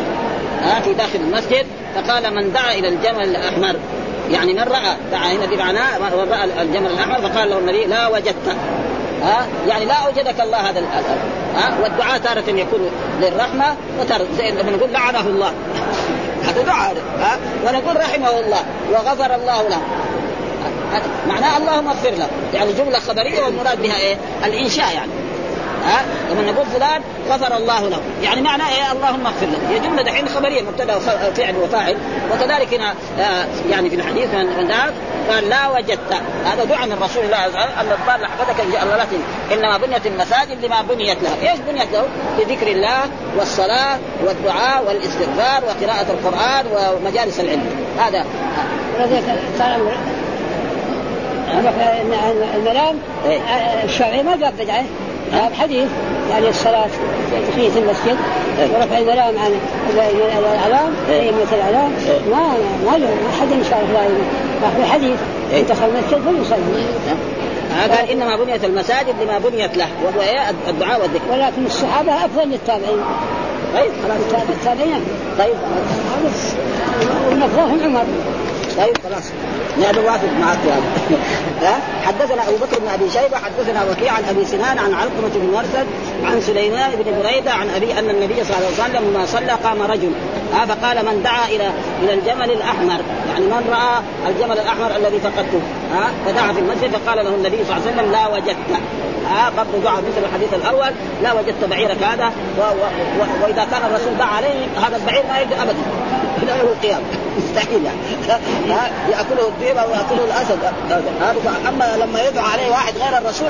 [0.63, 3.75] ها؟ في داخل المسجد فقال من دعا إلى الجمل الأحمر.
[4.31, 8.55] يعني من رأى دعا هنا بمعناه من رأى الجمل الاحمر فقال له النبي لا وجدت.
[9.23, 10.79] ها؟ يعني لا أوجدك الله هذا
[11.55, 15.53] ها؟ والدعاء تارة يكون للرحمة وتارة زي لما نقول لعنه الله.
[16.47, 17.37] هذا دعاء ها؟
[17.67, 19.81] ونقول رحمه الله وغفر الله له.
[21.27, 22.27] معناه اللهم اغفر له.
[22.53, 25.11] يعني جملة خبرية والمراد بها إيه؟ الإنشاء يعني.
[25.85, 30.01] ها لما نقول فلان غفر الله له يعني معنى إيه اللهم اغفر له هي جمله
[30.01, 31.97] دحين خبريه مبتدا وفعل وفاعل
[32.33, 34.71] وكذلك هنا آه يعني في الحديث من
[35.29, 36.13] قال لا وجدت
[36.45, 39.05] هذا دعاء من رسول الله ان الضال حفظك ان الله
[39.53, 43.01] انما بنيت المساجد لما بنيت لها، إيش بنيت له؟ بذكر الله
[43.37, 48.25] والصلاه والدعاء والاستغفار وقراءه القران ومجالس العلم، هذا
[52.55, 53.39] المنام إيه.
[53.83, 54.83] الشرعي ما جاب بدعه
[55.33, 55.87] جاب حديث
[56.29, 56.87] يعني الصلاة
[57.51, 58.17] تحية المسجد
[58.59, 58.67] إيه.
[58.75, 59.51] ورفع الملام عن
[59.91, 61.57] الأعلام أئمة إيه.
[61.57, 61.91] الأعلام
[62.31, 62.39] ما
[62.85, 64.07] ما ما أحد إن شاء الله
[64.75, 65.19] في الحديث
[65.69, 66.85] دخل المسجد فليصلي
[67.79, 71.31] قال إنما بنيت المساجد لما بنيت له وهو إيه؟ الدعاء والذكر.
[71.31, 73.03] ولكن الصحابة أفضل للتابعين
[73.73, 73.91] طيب.
[74.03, 75.01] خلاص التابعين.
[75.39, 75.55] طيب.
[77.31, 78.05] ونفضلهم عمر.
[78.79, 79.23] طيب خلاص.
[79.81, 80.57] نحن نوافق معك
[81.63, 85.51] ها؟ حدثنا أبو بكر بن أبي شيبة حدثنا وكيع عن أبي سنان عن علقمة بن
[85.53, 85.85] مرثد
[86.23, 89.81] عن سليمان بن بريدة عن أبي أن النبي صلى الله عليه وسلم لما صلى قام
[89.81, 90.11] رجل.
[90.53, 91.69] ها؟ فقال من دعا إلى
[92.03, 92.99] إلى الجمل الأحمر.
[93.31, 95.61] يعني من رأى الجمل الأحمر الذي فقدته؟
[95.93, 98.81] ها؟ فدعا في المسجد فقال له النبي صلى الله عليه وسلم لا وجدت.
[99.29, 100.91] ها؟ برضه دعا مثل الحديث الأول
[101.23, 102.31] لا وجدت بعيرك هذا.
[103.43, 105.83] وإذا كان الرسول دعا عليه هذا البعير ما يجد ابدا.
[106.43, 107.18] إلى يوم القيامة.
[107.37, 107.97] مستحيل يعني
[109.11, 110.59] يأكله الذئب أو يأكله الأسد.
[111.67, 113.49] أما لما يدعو عليه واحد غير الرسول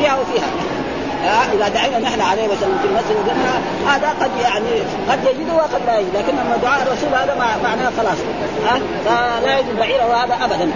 [0.00, 0.16] فيها.
[0.20, 0.46] وفيها
[1.54, 5.98] إذا دعينا نحن عليه مثلا في المسجد وقلنا هذا قد يعني قد يجده وقد لا
[5.98, 8.18] يجد لكن لما دعاء الرسول هذا معناه خلاص.
[8.66, 10.70] ها فلا يجد بعيره هذا ابدا.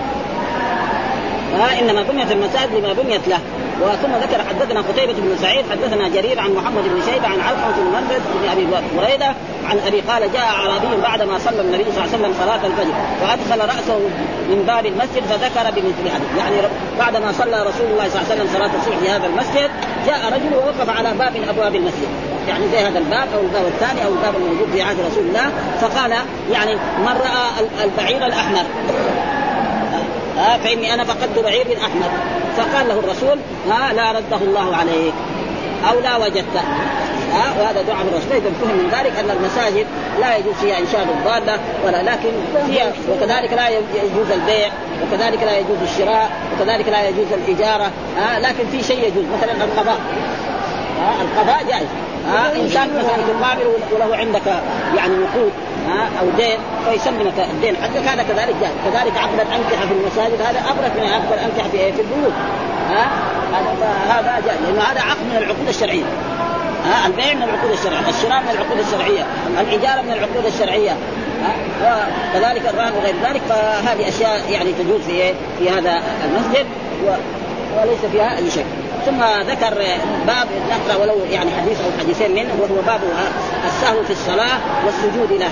[1.58, 3.38] ها إنما بنيت المساجد لما بنيت له.
[3.80, 7.92] وثم ذكر حدثنا قتيبة بن سعيد حدثنا جرير عن محمد بن شيبة عن علقمة بن
[7.92, 8.66] مرثد بن أبي
[8.96, 9.34] بريدة
[9.70, 13.68] عن أبي قال جاء أعرابي بعدما صلى النبي صلى الله عليه وسلم صلاة الفجر وأدخل
[13.68, 13.98] رأسه
[14.50, 16.56] من باب المسجد فذكر بمثل حديث يعني
[16.98, 19.70] بعدما صلى رسول الله صلى الله عليه وسلم صلاة الصبح في هذا المسجد
[20.06, 22.08] جاء رجل ووقف على باب من أبواب المسجد.
[22.48, 26.12] يعني زي هذا الباب أو الباب الثاني أو الباب الموجود في عهد رسول الله فقال
[26.52, 28.64] يعني من رأى البعير الأحمر.
[30.36, 32.10] ها فإني أنا فقدت بعير احمر
[32.56, 33.38] فقال له الرسول
[33.70, 35.14] ها لا رده الله عليك.
[35.88, 36.60] أو لا وجدته
[37.32, 39.86] ها وهذا دعاء الرسول اذا فهم من ذلك أن المساجد
[40.20, 42.30] لا يجوز فيها انشاد الضاله ولا لكن
[42.66, 44.68] فيها وكذلك لا يجوز البيع
[45.02, 47.90] وكذلك لا يجوز الشراء وكذلك لا يجوز الإجارة.
[48.18, 49.98] ها لكن في شيء يجوز مثلا القضاء.
[51.00, 51.88] ها القضاء جائز.
[52.28, 54.46] ها انسان مثلا تقابل وله عندك
[54.96, 55.52] يعني نقود
[55.90, 58.06] ها أو دين فيسلمك الدين حقك.
[58.06, 60.40] هذا كذلك جائز كذلك عقد الانكحه في المساجد.
[60.42, 62.32] هذا ابرك من عقد الانكحه في في البيوت.
[62.90, 63.10] ها؟
[64.08, 66.04] هذا جائز لأنه هذا عقد من العقود الشرعية.
[66.84, 69.26] ها؟ البيع من العقود الشرعية، الشراء من العقود الشرعية،
[69.60, 70.96] الاجاره من العقود الشرعية،
[71.82, 73.40] وكذلك الرهن وغير ذلك.
[73.48, 76.66] فهذه أشياء يعني تجوز في في هذا المسجد.
[77.06, 77.10] و...
[77.76, 78.64] وليس فيها أي شيء.
[79.06, 79.74] ثم ذكر
[80.26, 83.00] باب نقرأ ولو يعني حديث أو حديثين منه وهو باب
[83.66, 85.50] السهو في الصلاة والسجود له.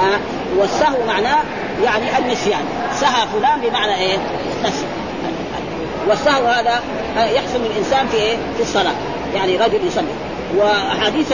[0.00, 0.18] ها
[0.58, 1.38] والسهو معناه
[1.84, 2.64] يعني النسيان،
[3.00, 4.16] سهى فلان بمعنى إيه؟
[4.64, 4.84] نسي.
[6.08, 6.80] والسهو هذا
[7.16, 8.94] يحصل للانسان في إيه؟ في الصلاة،
[9.34, 10.14] يعني رجل يصلي
[10.56, 11.28] وأحاديث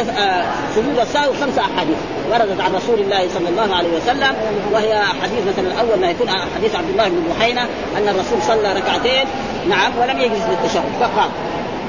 [0.74, 1.96] سجود السهو خمسه أحاديث
[2.30, 4.34] وردت عن رسول الله صلى الله عليه وسلم
[4.72, 7.62] وهي حديث مثلا الأول ما يكون حديث عبد الله بن بحينة
[7.96, 9.24] أن الرسول صلى ركعتين
[9.68, 11.30] نعم ولم يجلس للتشهد فقام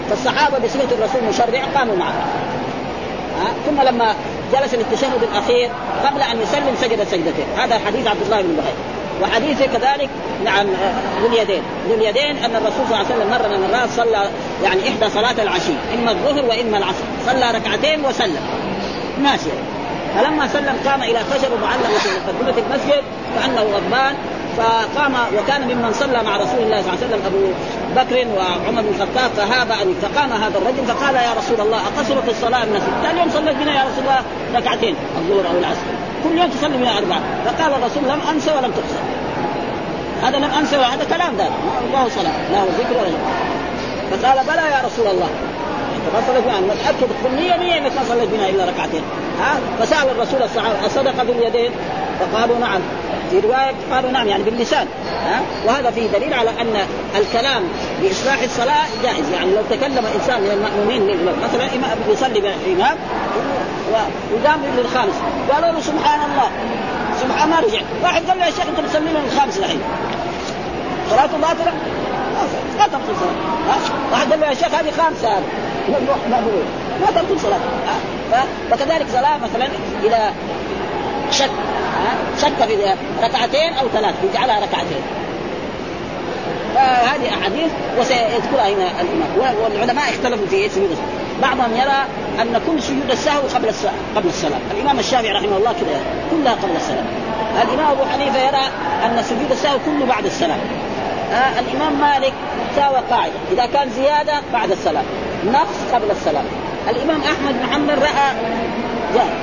[0.09, 2.13] فالصحابة بصفة الرسول مشرع قاموا معه
[3.65, 4.15] ثم لما
[4.54, 5.70] جلس للتشهد الأخير
[6.06, 7.45] قبل أن يسلم سجد سجدتين.
[7.58, 8.74] هذا حديث عبد الله بن بخير
[9.22, 10.10] وحديث كذلك
[10.45, 10.68] نعم
[11.22, 11.62] ذو اليدين.
[11.88, 14.30] ذو اليدين أن الرسول صلى الله عليه وسلم مره من المرات صلى
[14.64, 17.04] يعني إحدى صلاة العشي إما الظهر وإما العصر.
[17.26, 18.41] صلى ركعتين وسلم.
[19.22, 19.52] ماشي.
[20.16, 23.04] فلما سلم قام إلى خشب معلق في مقدمة المسجد
[23.39, 24.16] كانه غضبان
[24.58, 27.43] فقام وكان ممن صلى مع رسول الله صلى الله عليه وسلم أبو
[27.95, 32.64] بكر وعمر بن الخطاب فهاب ان فقام هذا الرجل فقال يا رسول الله اقصرت الصلاة
[32.64, 34.22] الناس؟ ثاني يوم صليت بنا يا رسول الله
[34.56, 35.88] ركعتين الظهر أو العصر.
[36.24, 37.22] كل يوم تصلي بنا أربعة.
[37.45, 39.04] فقال الرسول لم انسى ولم تقصر.
[40.24, 41.49] هذا لم انسى هذا كلام ذا
[41.88, 42.34] الله صلاة.
[42.52, 43.18] لا ذكر ولا
[44.12, 45.30] فقال بلى يا رسول الله.
[46.14, 46.60] ما صليت بنا.
[46.60, 49.04] متاكد بالمية مية إنك ما صليت بنا إلا ركعتين.
[49.41, 51.72] ها؟ فسأل الرسول الصحابة أصدق باليدين؟
[52.20, 52.82] فقالوا نعم.
[53.32, 54.88] في روايه قالوا نعم يعني باللسان
[55.25, 56.75] ها وهذا فيه دليل على ان
[57.15, 57.63] الكلام
[58.01, 61.69] باصلاح الصلاه جائز يعني لو تكلم انسان من المامومين مثلا
[62.09, 62.97] يصلي بامام
[64.34, 65.13] وقام للخامس
[65.51, 66.49] قالوا له سبحان الله
[67.21, 69.79] سبحان ما رجع واحد قال له يا شيخ انت بتصلي لنا الخامس الحين
[71.09, 71.73] صلاته باطله
[72.77, 73.77] ما تبطل صلاه
[74.11, 75.43] واحد قال له يا شيخ هذه خامسه هذه
[77.01, 77.59] ما تبطل صلاه
[78.71, 79.67] فكذلك صلاه مثلا
[80.03, 80.34] اذا
[81.32, 81.51] شك.
[82.41, 82.77] شك في
[83.23, 85.01] ركعتين أو ثلاث يجعلها ركعتين.
[86.75, 89.55] فهذه أحاديث وسيذكرها هنا الإمام.
[89.63, 90.97] والعلماء اختلفوا في سجود
[91.41, 92.05] بعضهم يرى
[92.41, 93.71] أن كل سجود السهو قبل
[94.15, 95.99] قبل الصلاة، الإمام الشافعي رحمه الله كذا
[96.32, 97.03] كلها قبل الصلاة.
[97.63, 98.65] الإمام أبو حنيفة يرى
[99.05, 100.57] أن سجود السهو كله بعد الصلاة.
[101.34, 102.34] آه الإمام مالك
[102.75, 103.34] ساوى قاعدة.
[103.51, 105.03] إذا كان زيادة بعد الصلاة،
[105.45, 106.43] نقص قبل الصلاة.
[106.89, 108.32] الإمام أحمد بن حنبل رأى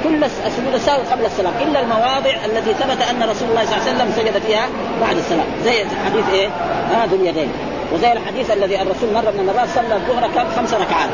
[0.04, 1.52] كل سجود السهو قبل السلام.
[1.60, 4.66] إلا المواضع التي ثبت أن رسول الله صلى الله عليه وسلم سجد فيها
[5.00, 5.46] بعد السلام.
[5.64, 6.48] زي حديث إيه؟
[6.90, 7.48] هذا آه اليدين
[7.92, 11.10] وزي الحديث الذي الرسول مره من المرات صلى الظهر كان خمس ركعات.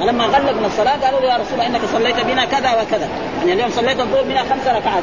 [0.00, 3.08] فلما غلق من الصلاة قالوا له يا رسول الله إنك صليت بنا كذا وكذا.
[3.38, 5.02] يعني اليوم صليت الظهر بنا خمس ركعات.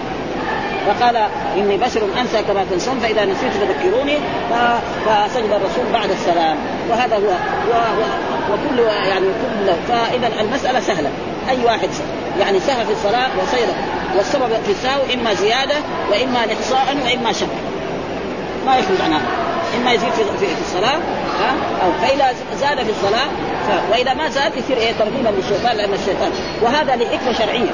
[0.88, 1.16] فقال
[1.58, 4.18] إني بشر أنسى كما تنسون فإذا نسيت فذكروني.
[5.06, 6.58] فسجد الرسول بعد السلام.
[6.90, 7.30] وهذا هو
[7.70, 7.74] و...
[8.00, 8.04] و...
[8.54, 11.10] وكل يعني كل فإذا المسألة سهلة.
[11.50, 11.90] أي واحد
[12.40, 13.68] يعني سهى في الصلاة وسير
[14.18, 15.76] والسبب في السهو إما زيادة
[16.12, 17.48] وإما نقصان وإما شك
[18.66, 19.26] ما يخرج عن هذا.
[19.78, 20.98] إما يزيد في, في, في الصلاة
[21.42, 21.52] ها؟
[21.84, 23.28] أو فإذا زاد في الصلاة
[23.68, 23.92] ف...
[23.92, 26.32] واذا ما زاد يصير إيه؟ ترغيبا للشيطان لأن الشيطان
[26.62, 27.72] وهذا لحكمة شرعية.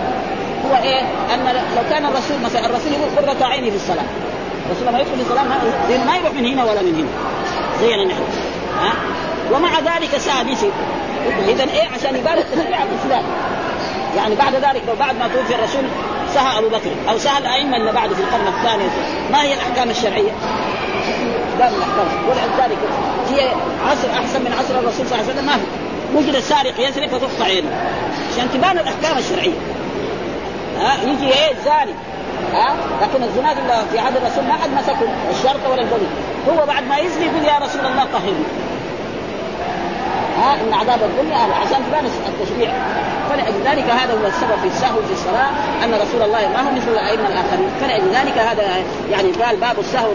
[0.70, 1.02] هو إيه؟
[1.34, 4.06] أن لو كان الرسول مثلا الرسول يقول قرة عيني في الصلاة.
[4.66, 5.58] الرسول لما يدخل في الصلاة ما,
[6.06, 7.10] ما يروح من هنا ولا من هنا.
[7.82, 8.24] زينا نحن.
[8.82, 8.94] ها؟
[9.54, 10.72] ومع ذلك ساعة بيصير
[11.48, 13.24] اذا إيه؟ عشان يبان التشريع الإسلام.
[14.18, 15.84] يعني بعد ذلك لو بعد ما توفي الرسول
[16.34, 18.84] سهى أبو بكر أو سهى الأئمة اللي بعد في القرن الثاني.
[19.32, 20.32] ما هي الأحكام الشرعية؟
[21.56, 22.78] من الاحكام ولذلك
[23.32, 23.50] هي
[23.90, 25.46] عصر أحسن من عصر الرسول صلى الله عليه وسلم.
[25.46, 27.70] ما في وجد السارق يسرق فتقطع عينه.
[28.34, 29.60] عشان تبان الأحكام الشرعية.
[30.80, 31.94] ها يجي إيه؟ الزاني.
[32.54, 33.54] ها؟ لكن الزنا
[33.92, 36.10] في عهد الرسول ما حد مسكه الشرطه ولا البوليس
[36.50, 38.46] هو بعد ما يزني يقول يا رسول الله طهرني.
[40.38, 42.72] ها إن عذاب الدنيا عشان تبان التشريع.
[43.30, 45.50] فلذلك هذا هو السبب في السهو في الصلاة
[45.84, 47.70] أن رسول الله ما هو مثل الأئمة الآخرين.
[47.82, 48.64] فلذلك هذا
[49.12, 50.10] يعني قال باب السهو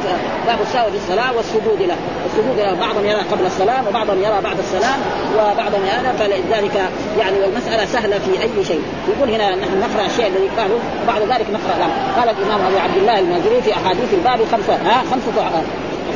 [0.46, 1.96] باب السهو في الصلاة والسجود له.
[2.26, 4.98] السجود له بعضهم يرى قبل السلام وبعضهم يرى بعد السلام
[5.36, 8.82] وبعضهم يرى فلذلك يعني والمسألة سهلة في أي شيء.
[9.08, 12.96] يقول هنا نحن نقرأ الشيء الذي قالوا وبعد ذلك نقرأ الامر قال الإمام أبو عبد
[12.96, 15.50] الله المازري في أحاديث الباب خمسة ها خمسة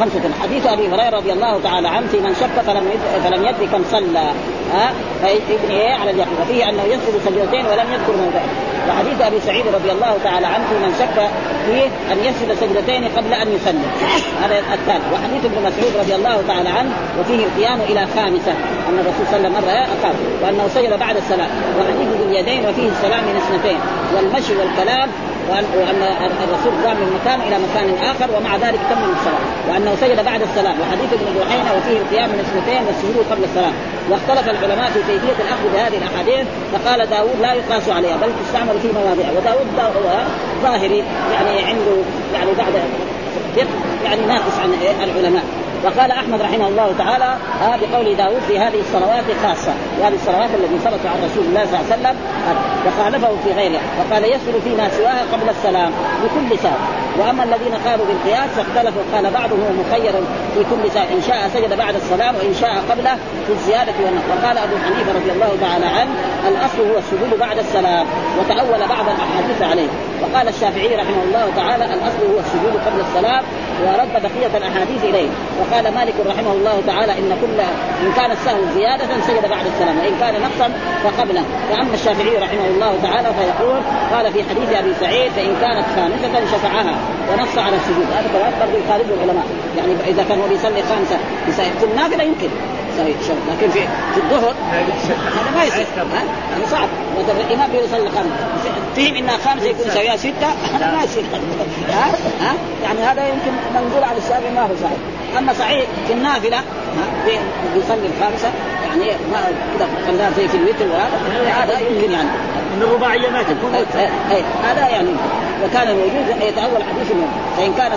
[0.01, 0.21] خمسة.
[0.43, 2.91] حديث أبي هريرة رضي الله تعالى عنه في من شك فلم
[3.25, 4.27] فلم يدري كم صلى.
[4.75, 6.35] ها؟ فابن إيه؟ على اليقين.
[6.43, 8.49] وفيه أنه يسجد سجدتين ولم يذكر موضعه.
[8.89, 11.17] وحديث أبي سعيد رضي الله تعالى عنه في من شك
[11.67, 13.85] فيه أن يسجد سجدتين قبل أن يسلم
[14.43, 15.05] هذا الثالث.
[15.13, 18.53] وحديث ابن مسعود رضي الله تعالى عنه وفيه القيام إلى خامسة.
[18.89, 22.89] أن الرسول صلى الله عليه وسلم اقام وأنه سجد بعد السلام وحديث ذو اليدين وفيه
[22.89, 23.79] السلام من اثنتين.
[24.17, 25.09] والمشي والكلام
[25.51, 26.01] وان
[26.47, 29.45] الرسول قام من مكان إلى مكان آخر ومع ذلك تم الصلاة.
[29.69, 30.77] وأنه سجد بعد السلام.
[30.81, 33.75] وحديث ابن بحينه وفيه القيام من اثنتين والسجود قبل السلام.
[34.11, 38.89] واختلف العلماء في كيفية الأخذ بهذه الأحاديث فقال داود لا يقاس عليها بل تستعمل في
[38.99, 39.67] مواضع وداود
[40.63, 41.97] ظاهري يعني عنده
[42.35, 42.75] يعني بعد
[44.05, 44.71] يعني ناقص عن
[45.05, 45.45] العلماء.
[45.85, 49.73] وقال أحمد رحمه الله تعالى آه بقول داود في هذه الصلوات خاصة.
[50.03, 52.17] هذه الصلوات التي ثبت عن رسول الله صلى الله عليه وسلم
[52.87, 55.93] وخالفه في غيرها وقال يسهل فيما سواها قبل السلام
[56.25, 56.79] بكل ساعه
[57.19, 60.13] وأما الذين قالوا بالقياس فاختلفوا قال بعضهم مخير
[60.55, 63.15] في كل ساعه إن شاء سجد بعد السلام وإن شاء قبله
[63.47, 64.25] في الزيادة والنقص.
[64.33, 66.11] وقال أبو حنيفة رضي الله تعالى عنه
[66.49, 68.07] الأصل هو السجود بعد السلام
[68.39, 69.89] وتأول بعض الأحاديث عليه.
[70.23, 73.43] وقال الشافعي رحمه الله تعالى الأصل هو السجود قبل الصلاة
[73.85, 75.29] ورد بقية الأحاديث إليه.
[75.61, 77.61] وقال مالك رحمه الله تعالى إن كل
[78.07, 80.73] إن كان السهو زيادة سجد بعد السلام وإن كان نقصا
[81.05, 81.43] فقبله.
[81.71, 83.81] فأما الشافعي رحمه الله تعالى فيقول
[84.13, 86.95] قال في حديث أبي سعيد فإن كانت خامسة شفعها
[87.31, 88.07] ونص على السجود.
[88.17, 89.45] هذا كلام برضه يخالف العلماء.
[89.77, 91.19] يعني إذا كان هو بيصلي خامسة
[91.81, 92.49] في النافلة يمكن.
[92.99, 93.81] لكن في
[94.15, 94.95] في الظهر هذا
[95.65, 95.87] ما يصير
[96.57, 96.89] هذا صعب
[97.19, 100.49] مثلا الامام بيصلي خمسه فيهم إنها خمسة يكون يساويها ستة.
[100.75, 101.25] هذا ما يصير
[101.89, 102.07] ها؟
[102.41, 104.99] ها؟ يعني هذا يمكن منقول على الشافعي ما هو صحيح.
[105.39, 106.61] أما صحيح في النافلة
[107.75, 108.49] بيصلي الخامسة
[108.89, 109.41] يعني ما
[109.79, 112.29] كذا خلاها زي في الوتر وهذا هذا يمكن يعني.
[112.77, 113.75] ان الرباعيه ما تكون.
[113.75, 115.09] اي هذا يعني.
[115.65, 117.29] وكان موجود يتأول حديث منه.
[117.57, 117.93] فإن كان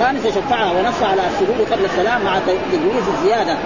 [0.00, 2.38] خامسة شفعها ونص على السجود قبل السلام مع
[2.72, 3.56] تجويز الزيادة.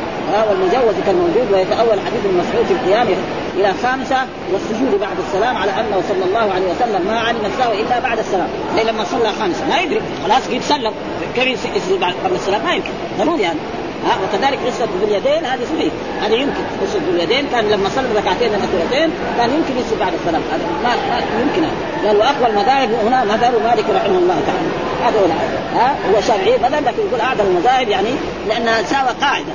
[0.49, 3.07] والمجوز كان موجود ويتأول حديث المسعود في القيام
[3.57, 4.17] إلى خامسة
[4.53, 8.49] والسجود بعد السلام على أنه صلى الله عليه وسلم ما علم السهو إلا بعد السلام.
[8.77, 10.01] لأن لما صلى خامسة؟ ما يدري.
[10.25, 10.93] خلاص قد سلم.
[11.35, 12.91] كيف يسجد قبل السلام؟ ما يمكن.
[13.19, 13.59] ضروري يعني
[14.07, 15.93] ها وكذلك قصه باليدين هذه صحيح.
[16.23, 20.43] هذه يمكن قصه باليدين كان لما صلى ركعتين الاخيرتين كان يمكن يصير بعد السلام.
[20.53, 21.63] هذا ما, ما يمكن.
[22.07, 24.69] قال واقوى المذاهب هنا مذهب مالك رحمه الله تعالى.
[25.05, 25.27] هذا هو
[25.79, 28.11] ها هو شافعي مذهب لكن يقول أعظم المذاهب يعني
[28.49, 29.53] لانها ساوى قاعدة.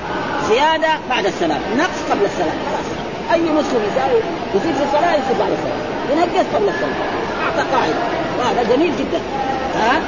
[0.50, 1.60] زيادة بعد السلام.
[1.78, 2.58] نقص قبل السلام.
[3.34, 4.22] أي مسلم يساوي
[4.56, 5.80] يزيد في الصلاة يصير بعد السلام.
[6.12, 7.27] ينقص قبل السلام.
[7.48, 7.96] أعطى قاعدة.
[8.40, 9.22] وهذا جميل جدا.
[9.78, 10.02] ها؟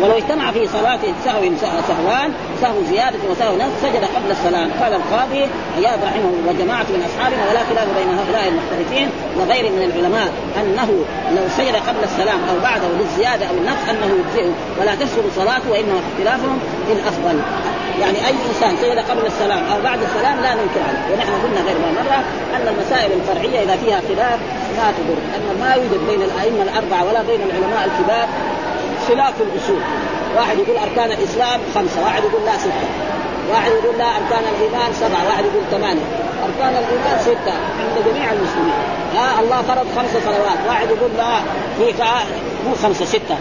[0.00, 1.42] ولو اجتمع في صلاة سهو
[1.88, 7.42] سهوان سهو زيادة وسهو نفس سجد قبل السلام قال القاضي عياض رحمه وجماعة من أصحابنا
[7.50, 9.08] ولا خلاف بين هؤلاء المختلفين
[9.38, 10.28] وغير من العلماء
[10.60, 11.04] أنه
[11.36, 16.00] لو سجد قبل السلام أو بعده للزيادة أو النقص أنه يجزئه ولا تسجد صلاته وإنما
[16.06, 17.40] اختلافهم في الأفضل.
[18.00, 21.14] يعني أي إنسان سجد قبل السلام أو بعد السلام لا ننكر عليه.
[21.14, 22.18] ونحن قلنا غير مرة
[22.56, 24.38] أن المسائل الفرعية إذا فيها خلاف
[24.76, 28.28] لا تضر أن ما يوجد بين الأئمة الأربعة ولا بين العلماء الكبار
[29.08, 29.80] خلاف الأصول.
[30.36, 32.88] واحد يقول أركان الإسلام خمسة واحد يقول لا ستة.
[33.50, 36.08] واحد يقول لا أركان الإيمان سبعة واحد يقول ثمانية.
[36.46, 38.80] أركان الإيمان ستة عند جميع المسلمين.
[39.16, 40.58] ها الله فرض خمس صلوات.
[40.68, 41.38] واحد يقول لا
[41.78, 42.02] في
[42.68, 43.36] مو خمسة ستة.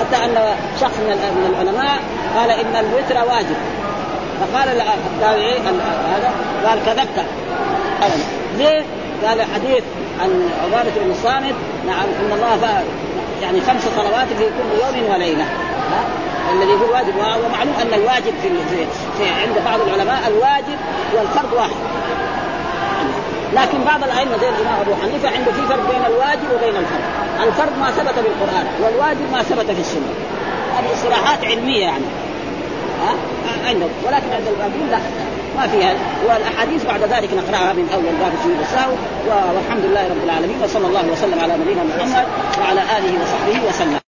[0.00, 1.98] حتى أن شخص من العلماء
[2.36, 3.56] قال إن الوتر واجب.
[4.40, 6.32] فقال التابعي هذا
[6.66, 7.26] قال كذبت.
[8.02, 8.24] أبدا.
[8.58, 8.84] ليه؟
[9.26, 9.82] قال حديث
[10.20, 11.54] عن عبادة بن الصامت
[11.86, 12.82] نعم إن الله
[13.42, 15.44] يعني خمس صلوات في كل يوم وليلة.
[16.52, 18.86] الذي يقول واجب ومعلوم أن الواجب في, في,
[19.18, 20.78] في عند بعض العلماء الواجب
[21.14, 21.76] والفرض واحد.
[23.54, 27.02] لكن بعض الأئمة زي الإمام أبو حنيفة عنده في فرق بين الواجب وبين الفرض.
[27.46, 30.12] الفرض ما ثبت بالقران والواجب ما ثبت في السنة.
[30.78, 32.04] هذه اصطلاحات علمية يعني.
[33.66, 34.98] عندهم ولكن عند الباقيين لا.
[35.56, 35.94] ما فيها
[36.28, 38.92] والأحاديث بعد ذلك نقرأها من أول باب سجود السهو
[39.56, 42.26] والحمد لله رب العالمين وصلى الله وسلم على نبينا محمد
[42.60, 44.07] وعلى آله وصحبه وسلم.